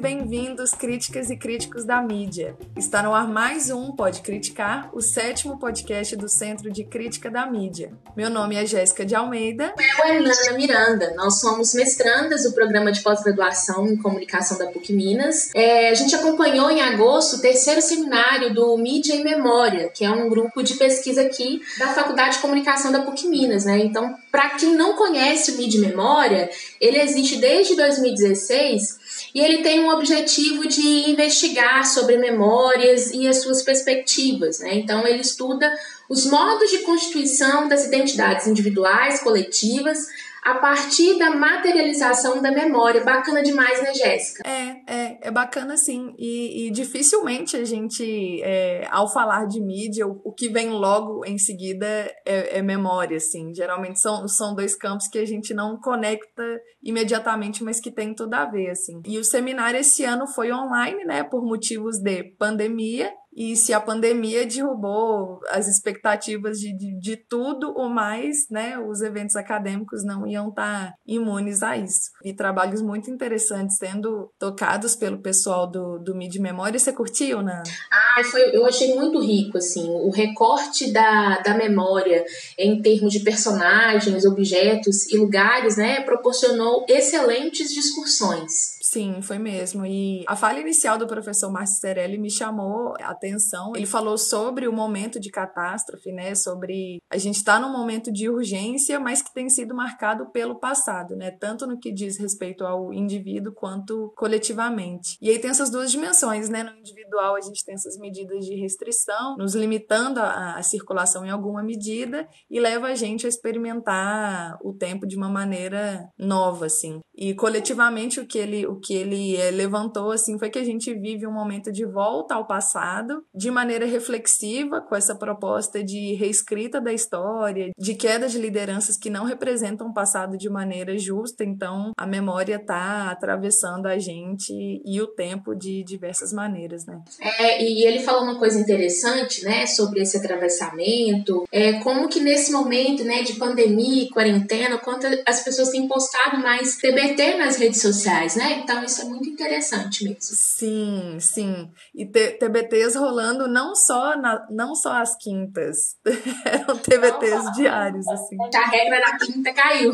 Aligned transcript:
E 0.00 0.02
bem-vindos, 0.02 0.70
críticas 0.72 1.28
e 1.28 1.36
críticos 1.36 1.84
da 1.84 2.00
mídia. 2.00 2.56
Está 2.74 3.02
no 3.02 3.12
ar 3.12 3.28
mais 3.28 3.70
um 3.70 3.92
Pode 3.92 4.22
Criticar, 4.22 4.88
o 4.94 5.02
sétimo 5.02 5.58
podcast 5.58 6.16
do 6.16 6.26
Centro 6.26 6.70
de 6.70 6.84
Crítica 6.84 7.30
da 7.30 7.44
Mídia. 7.44 7.92
Meu 8.16 8.30
nome 8.30 8.56
é 8.56 8.64
Jéssica 8.64 9.04
de 9.04 9.14
Almeida. 9.14 9.74
Eu 9.78 10.04
é 10.06 10.20
Nana 10.20 10.52
Miranda. 10.56 11.12
Nós 11.14 11.38
somos 11.38 11.74
mestrandas 11.74 12.44
do 12.44 12.52
programa 12.52 12.90
de 12.90 13.02
pós-graduação 13.02 13.86
em 13.88 13.96
comunicação 13.98 14.56
da 14.56 14.68
PUC 14.68 14.90
Minas. 14.94 15.50
É, 15.54 15.90
a 15.90 15.94
gente 15.94 16.14
acompanhou 16.14 16.70
em 16.70 16.80
agosto 16.80 17.36
o 17.36 17.42
terceiro 17.42 17.82
seminário 17.82 18.54
do 18.54 18.78
Mídia 18.78 19.12
em 19.12 19.22
Memória, 19.22 19.90
que 19.90 20.02
é 20.02 20.10
um 20.10 20.30
grupo 20.30 20.62
de 20.62 20.76
pesquisa 20.76 21.20
aqui 21.20 21.60
da 21.78 21.88
Faculdade 21.88 22.36
de 22.36 22.40
Comunicação 22.40 22.90
da 22.90 23.02
PUC 23.02 23.28
Minas, 23.28 23.66
né? 23.66 23.78
Então, 23.80 24.16
para 24.32 24.48
quem 24.50 24.74
não 24.74 24.96
conhece 24.96 25.50
o 25.50 25.58
Mídia 25.58 25.76
em 25.76 25.82
Memória, 25.82 26.48
ele 26.80 26.98
existe 26.98 27.36
desde 27.36 27.76
2016 27.76 28.99
e 29.34 29.40
ele 29.40 29.62
tem 29.62 29.80
um 29.80 29.90
objetivo 29.90 30.66
de 30.66 31.10
investigar 31.10 31.86
sobre 31.86 32.16
memórias 32.16 33.10
e 33.12 33.26
as 33.26 33.42
suas 33.42 33.62
perspectivas. 33.62 34.60
Né? 34.60 34.74
Então, 34.74 35.06
ele 35.06 35.20
estuda 35.20 35.70
os 36.08 36.26
modos 36.26 36.70
de 36.70 36.78
constituição 36.78 37.68
das 37.68 37.86
identidades 37.86 38.46
individuais, 38.46 39.22
coletivas, 39.22 40.06
a 40.42 40.54
partir 40.54 41.18
da 41.18 41.30
materialização 41.30 42.40
da 42.40 42.50
memória. 42.50 43.04
Bacana 43.04 43.42
demais, 43.42 43.82
né, 43.82 43.92
Jéssica? 43.92 44.42
É, 44.48 44.80
é, 44.86 45.18
é 45.22 45.30
bacana 45.30 45.76
sim. 45.76 46.14
E, 46.18 46.66
e 46.66 46.70
dificilmente 46.70 47.56
a 47.56 47.64
gente, 47.64 48.40
é, 48.42 48.88
ao 48.90 49.12
falar 49.12 49.46
de 49.46 49.60
mídia, 49.60 50.06
o, 50.06 50.20
o, 50.24 50.32
que 50.32 50.48
vem 50.48 50.70
logo 50.70 51.24
em 51.26 51.36
seguida 51.36 51.86
é, 52.24 52.58
é, 52.58 52.62
memória, 52.62 53.18
assim. 53.18 53.54
Geralmente 53.54 54.00
são, 54.00 54.26
são 54.26 54.54
dois 54.54 54.74
campos 54.74 55.08
que 55.08 55.18
a 55.18 55.26
gente 55.26 55.52
não 55.52 55.78
conecta 55.78 56.42
imediatamente, 56.82 57.62
mas 57.62 57.80
que 57.80 57.90
tem 57.90 58.14
tudo 58.14 58.34
a 58.34 58.44
ver, 58.44 58.70
assim. 58.70 59.02
E 59.06 59.18
o 59.18 59.24
seminário 59.24 59.78
esse 59.78 60.04
ano 60.04 60.26
foi 60.26 60.52
online, 60.52 61.04
né, 61.04 61.22
por 61.22 61.44
motivos 61.44 61.98
de 61.98 62.24
pandemia, 62.38 63.12
e 63.32 63.54
se 63.54 63.72
a 63.72 63.80
pandemia 63.80 64.44
derrubou 64.44 65.40
as 65.50 65.68
expectativas 65.68 66.58
de, 66.58 66.76
de, 66.76 66.98
de 66.98 67.16
tudo, 67.16 67.72
ou 67.76 67.88
mais, 67.88 68.48
né, 68.50 68.76
os 68.78 69.02
eventos 69.02 69.36
acadêmicos 69.36 70.04
não 70.04 70.26
iam 70.26 70.48
estar 70.48 70.88
tá 70.88 70.94
imunes 71.06 71.62
a 71.62 71.76
isso. 71.76 72.10
E 72.24 72.32
trabalhos 72.32 72.82
muito 72.82 73.08
interessantes 73.10 73.76
sendo 73.76 74.32
tocados 74.38 74.96
pelo 74.96 75.18
pessoal 75.18 75.70
do, 75.70 75.98
do 75.98 76.14
Mid 76.14 76.34
Memória. 76.36 76.78
Você 76.78 76.92
curtiu, 76.92 77.40
Nana? 77.40 77.62
Ah, 77.92 78.09
foi, 78.24 78.54
eu 78.54 78.66
achei 78.66 78.94
muito 78.94 79.20
rico, 79.20 79.58
assim, 79.58 79.88
o 79.88 80.10
recorte 80.10 80.92
da, 80.92 81.38
da 81.38 81.54
memória 81.54 82.24
em 82.58 82.80
termos 82.80 83.12
de 83.12 83.20
personagens, 83.20 84.24
objetos 84.24 85.10
e 85.10 85.16
lugares, 85.16 85.76
né, 85.76 86.02
proporcionou 86.02 86.84
excelentes 86.88 87.72
discussões. 87.72 88.78
Sim, 88.90 89.22
foi 89.22 89.38
mesmo. 89.38 89.86
E 89.86 90.24
a 90.26 90.34
fala 90.34 90.58
inicial 90.58 90.98
do 90.98 91.06
professor 91.06 91.48
Márcio 91.50 91.80
me 92.18 92.28
chamou 92.28 92.94
a 93.00 93.10
atenção. 93.10 93.72
Ele 93.76 93.86
falou 93.86 94.18
sobre 94.18 94.66
o 94.66 94.72
momento 94.72 95.20
de 95.20 95.30
catástrofe, 95.30 96.10
né? 96.10 96.34
Sobre 96.34 97.00
a 97.08 97.16
gente 97.16 97.36
estar 97.36 97.54
tá 97.54 97.60
num 97.60 97.72
momento 97.72 98.12
de 98.12 98.28
urgência, 98.28 98.98
mas 98.98 99.22
que 99.22 99.32
tem 99.32 99.48
sido 99.48 99.74
marcado 99.74 100.26
pelo 100.30 100.56
passado, 100.56 101.14
né? 101.14 101.30
Tanto 101.30 101.68
no 101.68 101.78
que 101.78 101.92
diz 101.92 102.18
respeito 102.18 102.64
ao 102.64 102.92
indivíduo 102.92 103.52
quanto 103.52 104.12
coletivamente. 104.16 105.16
E 105.22 105.30
aí 105.30 105.38
tem 105.38 105.50
essas 105.50 105.70
duas 105.70 105.92
dimensões, 105.92 106.48
né? 106.48 106.64
No 106.64 106.82
individual 107.10 107.34
a 107.34 107.40
gente 107.40 107.64
tem 107.64 107.74
essas 107.74 107.98
medidas 107.98 108.44
de 108.44 108.54
restrição, 108.54 109.36
nos 109.36 109.54
limitando 109.54 110.20
a, 110.20 110.56
a 110.56 110.62
circulação 110.62 111.26
em 111.26 111.30
alguma 111.30 111.62
medida 111.62 112.26
e 112.48 112.60
leva 112.60 112.88
a 112.88 112.94
gente 112.94 113.26
a 113.26 113.28
experimentar 113.28 114.58
o 114.62 114.72
tempo 114.72 115.06
de 115.06 115.16
uma 115.16 115.28
maneira 115.28 116.08
nova, 116.18 116.66
assim. 116.66 117.00
E 117.14 117.34
coletivamente 117.34 118.20
o 118.20 118.26
que 118.26 118.38
ele 118.38 118.66
o 118.66 118.78
que 118.78 118.94
ele 118.94 119.36
é, 119.36 119.50
levantou 119.50 120.12
assim 120.12 120.38
foi 120.38 120.48
que 120.48 120.58
a 120.58 120.64
gente 120.64 120.94
vive 120.94 121.26
um 121.26 121.32
momento 121.32 121.72
de 121.72 121.84
volta 121.84 122.34
ao 122.34 122.46
passado, 122.46 123.24
de 123.34 123.50
maneira 123.50 123.86
reflexiva, 123.86 124.80
com 124.80 124.94
essa 124.94 125.14
proposta 125.14 125.82
de 125.82 126.14
reescrita 126.14 126.80
da 126.80 126.92
história, 126.92 127.70
de 127.76 127.94
queda 127.94 128.28
de 128.28 128.38
lideranças 128.38 128.96
que 128.96 129.10
não 129.10 129.24
representam 129.24 129.88
o 129.88 129.94
passado 129.94 130.36
de 130.36 130.48
maneira 130.48 130.96
justa. 130.96 131.44
Então, 131.44 131.92
a 131.98 132.06
memória 132.06 132.56
está 132.56 133.10
atravessando 133.10 133.86
a 133.86 133.98
gente 133.98 134.52
e 134.84 135.00
o 135.00 135.06
tempo 135.08 135.54
de 135.54 135.82
diversas 135.84 136.32
maneiras, 136.32 136.86
né? 136.86 136.99
É, 137.20 137.62
e 137.62 137.84
ele 137.84 138.00
falou 138.00 138.22
uma 138.22 138.38
coisa 138.38 138.58
interessante, 138.58 139.44
né, 139.44 139.66
sobre 139.66 140.02
esse 140.02 140.16
atravessamento, 140.16 141.46
é 141.52 141.74
como 141.74 142.08
que 142.08 142.20
nesse 142.20 142.52
momento, 142.52 143.04
né, 143.04 143.22
de 143.22 143.34
pandemia, 143.34 144.08
quarentena, 144.10 144.78
quanto 144.78 145.06
as 145.26 145.42
pessoas 145.42 145.70
têm 145.70 145.86
postado 145.86 146.38
mais 146.38 146.76
TBT 146.76 147.36
nas 147.36 147.56
redes 147.56 147.80
sociais, 147.80 148.36
né? 148.36 148.60
Então 148.62 148.82
isso 148.84 149.02
é 149.02 149.04
muito 149.04 149.29
interessante 149.40 150.04
mesmo. 150.04 150.18
Sim, 150.20 151.18
sim. 151.18 151.70
E 151.94 152.06
TBTs 152.06 152.96
rolando 152.96 153.48
não 153.48 153.74
só, 153.74 154.16
na, 154.16 154.46
não 154.50 154.74
só 154.74 154.92
às 154.92 155.16
quintas, 155.16 155.96
eram 156.44 156.76
TBTs 156.76 157.44
não, 157.44 157.52
diários, 157.52 158.06
assim. 158.08 158.36
A 158.54 158.70
regra 158.70 159.00
da 159.00 159.18
quinta 159.18 159.52
caiu. 159.52 159.92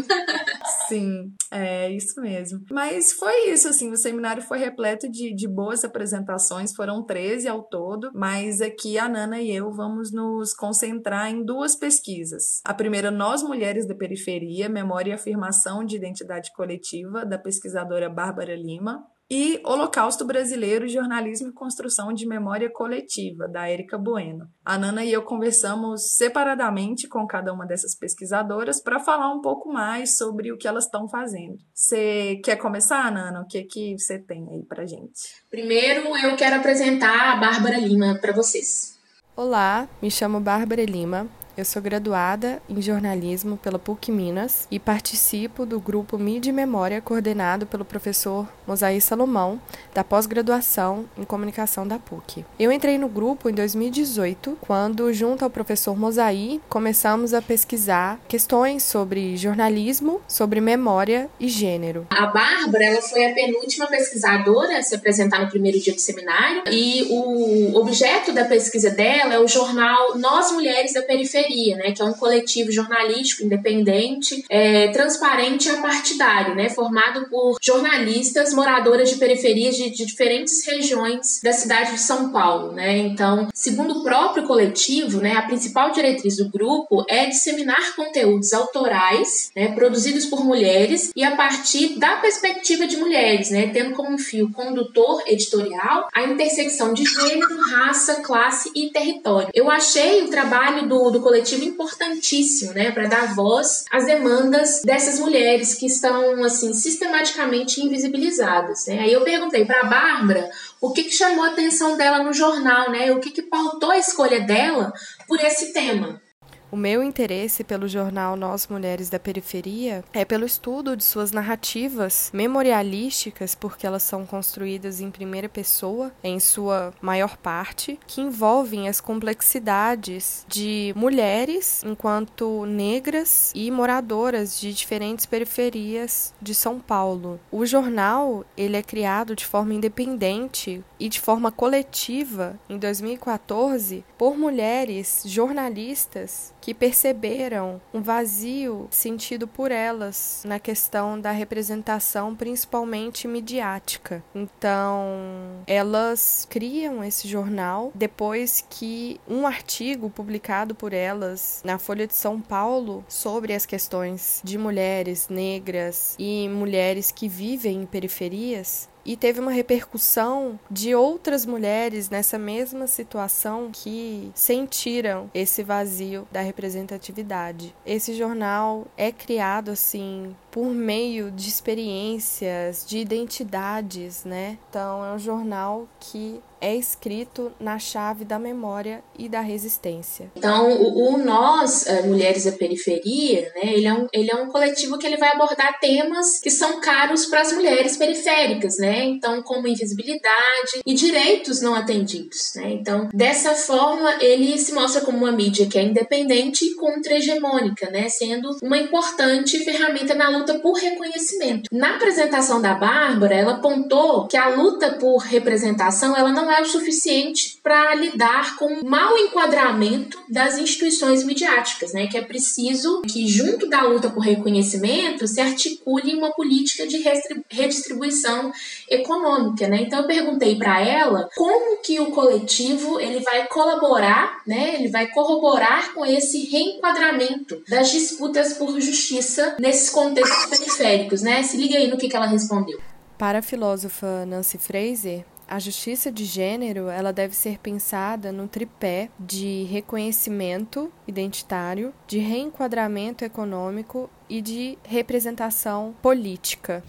sim, 0.89 1.33
é 1.51 1.91
isso 1.91 2.21
mesmo. 2.21 2.65
Mas 2.71 3.13
foi 3.13 3.51
isso, 3.51 3.69
assim, 3.69 3.91
o 3.91 3.97
seminário 3.97 4.43
foi 4.43 4.59
repleto 4.59 5.09
de, 5.09 5.35
de 5.35 5.49
boas 5.49 5.85
apresentações, 5.85 6.75
foram 6.75 7.05
13 7.05 7.49
ao 7.49 7.63
todo, 7.63 8.11
mas 8.15 8.61
aqui 8.61 8.99
a 8.99 9.09
Nana 9.09 9.41
e 9.41 9.55
eu 9.55 9.71
vamos 9.73 10.13
nos 10.13 10.53
concentrar 10.55 11.31
em 11.31 11.45
duas 11.45 11.77
pesquisas. 11.77 12.61
A 12.65 12.75
primeira, 12.75 13.11
Nós 13.11 13.43
Mulheres 13.43 13.87
da 13.87 13.95
Periferia, 13.95 14.69
Memória 14.69 15.11
e 15.11 15.15
Afirmação 15.15 15.85
de 15.85 15.97
Identidade 15.97 16.53
Coletiva, 16.55 17.25
da 17.25 17.39
pesquisadora 17.39 18.09
Bárbara 18.09 18.57
Lima, 18.57 19.07
e 19.29 19.61
Holocausto 19.65 20.25
Brasileiro, 20.25 20.89
Jornalismo 20.89 21.49
e 21.49 21.53
Construção 21.53 22.13
de 22.13 22.27
Memória 22.27 22.71
Coletiva, 22.71 23.49
da 23.49 23.69
Érica 23.69 23.99
Bueno. 23.99 24.47
A 24.65 24.79
Nana 24.79 25.05
e 25.05 25.13
eu 25.13 25.23
conversamos 25.23 26.15
separadamente 26.15 27.09
com 27.09 27.27
cada 27.27 27.53
uma 27.53 27.67
dessas 27.67 27.95
pesquisadoras 27.95 28.81
para 28.81 29.01
falar 29.01 29.33
um 29.33 29.41
pouco 29.41 29.73
mais 29.73 30.17
sobre 30.17 30.53
o 30.53 30.57
que 30.57 30.69
elas 30.69 30.85
estão 30.85 31.09
fazendo. 31.09 31.57
Você 31.75 32.41
quer 32.45 32.57
começar, 32.57 33.11
Nana? 33.11 33.41
O 33.41 33.47
que 33.47 33.65
que 33.65 33.99
você 33.99 34.19
tem 34.19 34.47
aí 34.49 34.63
para 34.65 34.87
gente? 34.87 35.43
Primeiro, 35.51 36.17
eu 36.17 36.37
quero 36.37 36.57
apresentar 36.57 37.33
a 37.33 37.37
Bárbara 37.37 37.79
Lima 37.79 38.19
para 38.21 38.33
vocês. 38.33 38.97
Olá, 39.37 39.89
me 40.01 40.11
chamo 40.11 40.41
Bárbara 40.41 40.85
Lima, 40.85 41.29
eu 41.57 41.65
sou 41.65 41.81
graduada 41.81 42.61
em 42.69 42.83
jornalismo 42.83 43.57
pela 43.57 43.79
PUC 43.79 44.13
Minas 44.13 44.69
e 44.71 44.79
participo 44.79 45.65
do 45.65 45.81
grupo 45.81 46.19
Mídia 46.19 46.51
e 46.51 46.53
Memória 46.53 47.01
coordenado 47.01 47.65
pelo 47.67 47.85
professor 47.85 48.47
Mosaí 48.67 49.01
Salomão, 49.01 49.59
da 49.95 50.05
pós-graduação 50.05 51.07
em 51.17 51.25
comunicação 51.25 51.89
da 51.89 51.99
PUC. 51.99 52.45
Eu 52.59 52.71
entrei 52.71 52.99
no 52.99 53.09
grupo 53.09 53.49
em 53.49 53.55
2018, 53.55 54.59
quando, 54.61 55.11
junto 55.15 55.45
ao 55.45 55.51
professor 55.51 55.97
Mosaí, 55.97 56.61
começamos 56.69 57.33
a 57.33 57.41
pesquisar 57.41 58.21
questões 58.29 58.83
sobre 58.83 59.37
jornalismo, 59.37 60.21
sobre 60.29 60.61
memória 60.61 61.31
e 61.41 61.49
gênero. 61.49 62.07
A 62.11 62.27
Bárbara 62.27 62.85
ela 62.85 63.01
foi 63.01 63.25
a 63.25 63.35
penúltima 63.35 63.87
pesquisadora 63.87 64.79
a 64.79 64.83
se 64.83 64.95
apresentar 64.95 65.41
no 65.41 65.49
primeiro 65.49 65.81
dia 65.81 65.95
do 65.95 66.01
seminário 66.01 66.65
e 66.71 67.07
o 67.09 67.79
objeto 67.79 68.33
da 68.33 68.45
pesquisa 68.45 68.91
dela 68.91 69.35
é 69.35 69.39
o 69.39 69.49
jornal 69.49 70.19
Nós 70.19 70.53
Mulheres 70.53 70.93
da 70.93 71.03
Periferia 71.03 71.46
Periferia, 71.47 71.77
né, 71.77 71.93
que 71.93 72.03
é 72.03 72.05
um 72.05 72.13
coletivo 72.13 72.73
jornalístico 72.73 73.45
independente, 73.45 74.45
é, 74.51 74.89
transparente 74.89 75.69
e 75.69 75.71
apartidário, 75.71 76.55
né, 76.55 76.69
formado 76.69 77.29
por 77.29 77.59
jornalistas 77.61 78.53
moradoras 78.53 79.09
de 79.09 79.17
periferias 79.17 79.77
de, 79.77 79.91
de 79.91 80.05
diferentes 80.05 80.67
regiões 80.67 81.41
da 81.43 81.53
cidade 81.53 81.93
de 81.93 82.01
São 82.01 82.31
Paulo. 82.31 82.73
Né. 82.73 82.99
Então, 82.99 83.49
segundo 83.55 84.01
o 84.01 84.03
próprio 84.03 84.47
coletivo, 84.47 85.21
né, 85.21 85.35
a 85.37 85.43
principal 85.43 85.93
diretriz 85.93 86.37
do 86.37 86.49
grupo 86.49 87.05
é 87.09 87.27
disseminar 87.27 87.95
conteúdos 87.95 88.53
autorais 88.53 89.51
né, 89.55 89.69
produzidos 89.73 90.27
por 90.27 90.45
mulheres 90.45 91.11
e 91.15 91.25
a 91.25 91.37
partir 91.37 91.99
da 91.99 92.17
perspectiva 92.17 92.87
de 92.87 92.97
mulheres, 92.97 93.51
né, 93.51 93.71
tendo 93.73 93.95
como 93.95 94.19
fio 94.19 94.51
condutor 94.53 95.23
editorial 95.27 96.09
a 96.13 96.23
intersecção 96.25 96.93
de 96.93 97.05
gênero, 97.05 97.61
raça, 97.71 98.23
classe 98.23 98.71
e 98.75 98.91
território. 98.91 99.49
Eu 99.55 99.71
achei 99.71 100.23
o 100.23 100.29
trabalho 100.29 100.89
do, 100.89 101.11
do 101.11 101.21
coletivo 101.21 101.36
coletivo 101.37 101.65
importantíssimo, 101.65 102.73
né, 102.73 102.91
para 102.91 103.09
dar 103.09 103.35
voz 103.35 103.85
às 103.91 104.07
demandas 104.07 104.81
dessas 104.83 105.19
mulheres 105.19 105.75
que 105.75 105.87
estão 105.87 106.43
assim 106.43 106.73
sistematicamente 106.73 107.81
invisibilizadas, 107.81 108.87
né? 108.87 109.01
Aí 109.01 109.13
eu 109.13 109.23
perguntei 109.23 109.65
para 109.65 109.81
a 109.81 109.85
Bárbara 109.85 110.51
o 110.81 110.93
que, 110.93 111.05
que 111.05 111.11
chamou 111.11 111.45
a 111.45 111.49
atenção 111.49 111.97
dela 111.97 112.23
no 112.23 112.33
jornal, 112.33 112.91
né? 112.91 113.13
O 113.13 113.21
que, 113.21 113.31
que 113.31 113.43
pautou 113.43 113.91
a 113.91 113.99
escolha 113.99 114.41
dela 114.41 114.93
por 115.29 115.39
esse 115.41 115.73
tema. 115.73 116.21
O 116.69 116.77
meu 116.77 117.01
interesse 117.01 117.63
pelo 117.63 117.87
jornal 117.87 118.35
Nós 118.35 118.67
Mulheres 118.67 119.09
da 119.09 119.21
Periferia 119.21 120.05
é 120.13 120.25
pelo 120.25 120.45
estudo 120.45 120.97
de 120.97 121.05
suas 121.05 121.31
narrativas 121.31 122.29
memorialísticas, 122.35 123.55
porque 123.55 123.87
elas 123.87 124.03
são 124.03 124.27
construídas 124.27 125.01
em 125.01 125.09
primeira 125.09 125.49
pessoa, 125.49 126.13
em 126.25 126.41
sua 126.41 126.93
maior 127.01 127.37
parte, 127.37 128.01
que 128.05 128.21
envolvem 128.21 128.89
as 128.89 129.01
complexidades 129.01 130.45
de 130.49 130.93
mulheres 130.97 131.85
enquanto 131.85 132.67
negras 132.67 133.53
e 133.55 133.71
moradoras 133.71 134.59
de 134.61 134.75
diferentes 134.75 135.25
periferias 135.25 136.35
de 136.43 136.53
São 136.53 136.81
Paulo. 136.81 137.39
O 137.53 137.65
jornal, 137.65 138.45
ele 138.57 138.77
é 138.77 138.83
criado 138.83 139.37
de 139.37 139.47
forma 139.47 139.73
independente 139.73 140.83
e 140.99 141.09
de 141.09 141.21
forma 141.21 141.53
coletiva 141.53 142.59
em 142.69 142.77
2014 142.77 144.05
por 144.19 144.37
mulheres 144.37 145.23
jornalistas 145.25 146.57
que 146.67 146.75
perceberam 146.75 147.81
um 147.95 148.03
vazio 148.03 148.89
sentido 148.91 149.47
por 149.47 149.71
elas 149.71 150.43
na 150.45 150.59
questão 150.59 151.21
da 151.21 151.31
representação, 151.31 152.35
principalmente 152.35 153.29
midiática. 153.29 154.21
Então, 154.35 155.63
elas 155.65 156.45
criam 156.51 157.05
esse 157.05 157.29
jornal 157.29 157.93
depois 157.95 158.67
que 158.69 159.21
um 159.29 159.47
artigo 159.47 160.11
publicado 160.11 160.75
por 160.75 160.93
elas 160.93 161.63
na 161.65 161.79
Folha 161.79 162.05
de 162.05 162.17
São 162.17 162.41
Paulo 162.41 163.05
sobre 163.07 163.55
as 163.55 163.65
questões 163.65 164.41
de 164.43 164.59
mulheres 164.59 165.29
negras 165.29 166.17
e 166.19 166.49
mulheres 166.49 167.13
que 167.13 167.29
vivem 167.29 167.83
em 167.83 167.87
periferias 167.87 168.89
e 169.07 169.17
teve 169.17 169.41
uma 169.41 169.53
repercussão 169.53 170.59
de 170.69 170.95
outras 170.95 171.47
mulheres 171.47 172.11
nessa 172.11 172.39
mesma 172.39 172.87
situação 172.89 173.71
que 173.73 174.33
sentiram 174.35 175.31
esse 175.33 175.63
vazio 175.63 176.27
da 176.33 176.41
representatividade. 176.41 177.75
Esse 177.87 178.15
jornal 178.15 178.87
é 178.97 179.13
criado 179.13 179.71
assim 179.71 180.35
por 180.57 180.73
meio 180.73 181.31
de 181.31 181.51
experiências, 181.51 182.87
de 182.89 182.97
identidades, 182.97 184.25
né? 184.25 184.57
Então 184.71 185.05
é 185.05 185.13
um 185.13 185.19
jornal 185.19 185.87
que 186.01 186.41
é 186.61 186.75
escrito 186.75 187.53
na 187.61 187.79
chave 187.79 188.25
da 188.25 188.39
memória 188.39 189.03
e 189.19 189.29
da 189.29 189.41
resistência. 189.41 190.31
Então, 190.35 190.73
o, 190.73 191.15
o 191.15 191.19
Nós, 191.19 191.87
é, 191.87 192.03
Mulheres 192.03 192.45
da 192.45 192.53
Periferia, 192.53 193.53
né, 193.55 193.75
ele 193.75 193.87
é, 193.87 193.93
um, 193.93 194.07
ele 194.13 194.31
é 194.31 194.37
um 194.37 194.49
coletivo 194.49 194.99
que 194.99 195.07
ele 195.07 195.17
vai 195.17 195.31
abordar 195.31 195.79
temas 195.79 196.41
que 196.41 196.51
são 196.51 196.81
caros 196.81 197.27
para 197.27 197.43
as 197.43 197.53
mulheres 197.53 197.97
periféricas, 197.97 198.79
né? 198.79 199.05
Então, 199.05 199.43
como 199.43 199.69
invisibilidade 199.69 200.81
e 200.85 200.95
direitos 200.95 201.61
não 201.61 201.75
atendidos, 201.75 202.53
né? 202.57 202.73
Então, 202.73 203.09
dessa 203.13 203.55
forma, 203.55 204.17
ele 204.21 204.59
se 204.59 204.73
mostra 204.73 205.03
como 205.03 205.19
uma 205.19 205.33
mídia 205.33 205.67
que 205.67 205.79
é 205.79 205.83
independente 205.83 206.65
e 206.65 206.75
contra-hegemônica, 206.75 207.91
né? 207.91 208.09
Sendo 208.09 208.57
uma 208.63 208.79
importante 208.79 209.59
ferramenta 209.65 210.15
na 210.15 210.31
luta 210.31 210.46
por 210.55 210.75
reconhecimento. 210.75 211.69
Na 211.73 211.97
apresentação 211.97 212.61
da 212.61 212.75
Bárbara, 212.75 213.35
ela 213.35 213.53
apontou 213.55 214.27
que 214.27 214.37
a 214.37 214.49
luta 214.49 214.93
por 214.93 215.19
representação 215.19 216.17
ela 216.17 216.31
não 216.31 216.51
é 216.51 216.61
o 216.61 216.67
suficiente 216.67 217.59
para 217.63 217.95
lidar 217.95 218.57
com 218.57 218.67
o 218.67 218.89
mau 218.89 219.17
enquadramento 219.19 220.19
das 220.29 220.59
instituições 220.59 221.25
midiáticas, 221.25 221.93
né? 221.93 222.07
Que 222.07 222.19
é 222.19 222.23
preciso 222.23 223.03
que, 223.03 223.27
junto 223.27 223.69
da 223.69 223.83
luta 223.83 224.11
por 224.11 224.21
reconhecimento, 224.21 225.27
se 225.27 225.41
articule 225.41 226.15
uma 226.15 226.33
política 226.33 226.87
de 226.87 227.03
redistribuição 227.51 228.53
econômica, 228.89 229.69
né? 229.69 229.83
Então 229.83 230.01
eu 230.01 230.07
perguntei 230.07 230.57
para 230.57 230.81
ela 230.81 231.29
como 231.35 231.79
que 231.83 231.99
o 232.01 232.11
coletivo 232.11 233.01
ele 233.01 233.21
vai 233.21 233.47
colaborar, 233.49 234.43
né? 234.47 234.77
Ele 234.77 234.89
vai 234.89 235.09
corroborar 235.09 235.93
com 235.93 236.05
esse 236.05 236.45
reenquadramento 236.47 237.63
das 237.69 237.91
disputas 237.91 238.55
por 238.55 238.81
justiça 238.81 239.57
nesses 239.61 239.91
contextos 239.91 240.36
periféricos, 240.49 241.23
né? 241.23 241.43
Se 241.43 241.57
liga 241.57 241.77
aí 241.77 241.89
no 241.89 241.97
que, 241.97 242.09
que 242.09 242.17
ela 242.17 242.27
respondeu. 242.27 242.79
Para 243.19 243.39
a 243.39 243.43
filósofa 243.43 244.27
Nancy 244.27 244.59
Fraser, 244.59 245.25
a 245.49 245.59
justiça 245.59 246.11
de 246.11 246.25
gênero 246.25 246.89
ela 246.89 247.13
deve 247.13 247.35
ser 247.35 247.59
pensada 247.59 248.33
no 248.33 248.49
tripé 248.49 249.09
de 249.19 249.63
reconhecimento 249.71 250.93
identitário, 251.07 251.95
de 252.07 252.19
reenquadramento 252.19 253.25
econômico 253.25 254.11
e 254.29 254.43
de 254.43 254.77
representação 254.83 255.95
política. 256.03 256.83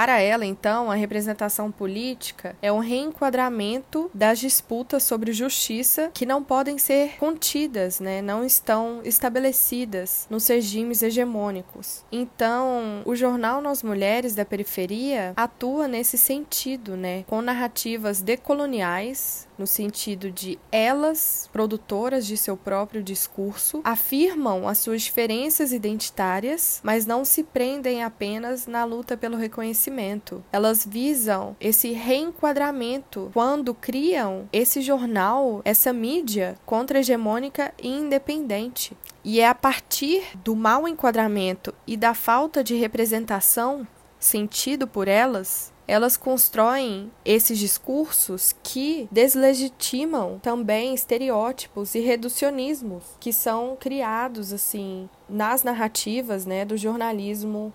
Para 0.00 0.18
ela, 0.18 0.46
então, 0.46 0.90
a 0.90 0.94
representação 0.94 1.70
política 1.70 2.56
é 2.62 2.72
um 2.72 2.78
reenquadramento 2.78 4.10
das 4.14 4.38
disputas 4.38 5.02
sobre 5.02 5.30
justiça 5.30 6.10
que 6.14 6.24
não 6.24 6.42
podem 6.42 6.78
ser 6.78 7.18
contidas, 7.18 8.00
né? 8.00 8.22
não 8.22 8.42
estão 8.42 9.02
estabelecidas 9.04 10.26
nos 10.30 10.48
regimes 10.48 11.02
hegemônicos. 11.02 12.02
Então, 12.10 13.02
o 13.04 13.14
jornal 13.14 13.60
Nós 13.60 13.82
Mulheres 13.82 14.34
da 14.34 14.42
Periferia 14.42 15.34
atua 15.36 15.86
nesse 15.86 16.16
sentido, 16.16 16.96
né? 16.96 17.24
com 17.24 17.42
narrativas 17.42 18.22
decoloniais, 18.22 19.46
no 19.60 19.66
sentido 19.66 20.30
de 20.30 20.58
elas, 20.72 21.50
produtoras 21.52 22.26
de 22.26 22.34
seu 22.34 22.56
próprio 22.56 23.02
discurso, 23.02 23.82
afirmam 23.84 24.66
as 24.66 24.78
suas 24.78 25.02
diferenças 25.02 25.70
identitárias, 25.70 26.80
mas 26.82 27.04
não 27.04 27.26
se 27.26 27.44
prendem 27.44 28.02
apenas 28.02 28.66
na 28.66 28.84
luta 28.84 29.18
pelo 29.18 29.36
reconhecimento. 29.36 30.42
Elas 30.50 30.86
visam 30.86 31.54
esse 31.60 31.92
reenquadramento 31.92 33.30
quando 33.34 33.74
criam 33.74 34.48
esse 34.50 34.80
jornal, 34.80 35.60
essa 35.62 35.92
mídia 35.92 36.56
contra-hegemônica 36.64 37.74
e 37.82 37.86
independente. 37.86 38.96
E 39.22 39.40
é 39.40 39.46
a 39.46 39.54
partir 39.54 40.22
do 40.42 40.56
mau 40.56 40.88
enquadramento 40.88 41.74
e 41.86 41.98
da 41.98 42.14
falta 42.14 42.64
de 42.64 42.74
representação 42.76 43.86
sentido 44.18 44.86
por 44.86 45.08
elas 45.08 45.72
elas 45.86 46.16
constroem 46.16 47.10
esses 47.24 47.58
discursos 47.58 48.54
que 48.62 49.08
deslegitimam 49.10 50.38
também 50.40 50.94
estereótipos 50.94 51.94
e 51.94 52.00
reducionismos 52.00 53.02
que 53.18 53.32
são 53.32 53.76
criados 53.78 54.52
assim 54.52 55.08
nas 55.28 55.62
narrativas, 55.62 56.46
né, 56.46 56.64
do 56.64 56.76
jornalismo 56.76 57.72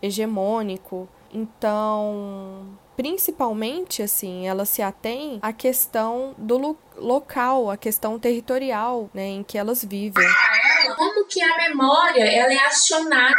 hegemônico. 0.00 1.08
Então, 1.32 2.66
principalmente 2.96 4.02
assim, 4.02 4.48
ela 4.48 4.64
se 4.64 4.80
atém 4.80 5.38
à 5.42 5.52
questão 5.52 6.34
do 6.38 6.56
lo 6.56 6.78
local, 6.96 7.70
à 7.70 7.76
questão 7.76 8.18
territorial, 8.18 9.10
né, 9.14 9.26
em 9.26 9.44
que 9.44 9.58
elas 9.58 9.84
vivem. 9.84 10.26
Como 10.96 11.26
que 11.26 11.42
a 11.42 11.56
memória 11.56 12.24
ela 12.24 12.52
é 12.52 12.64
acionada 12.66 13.36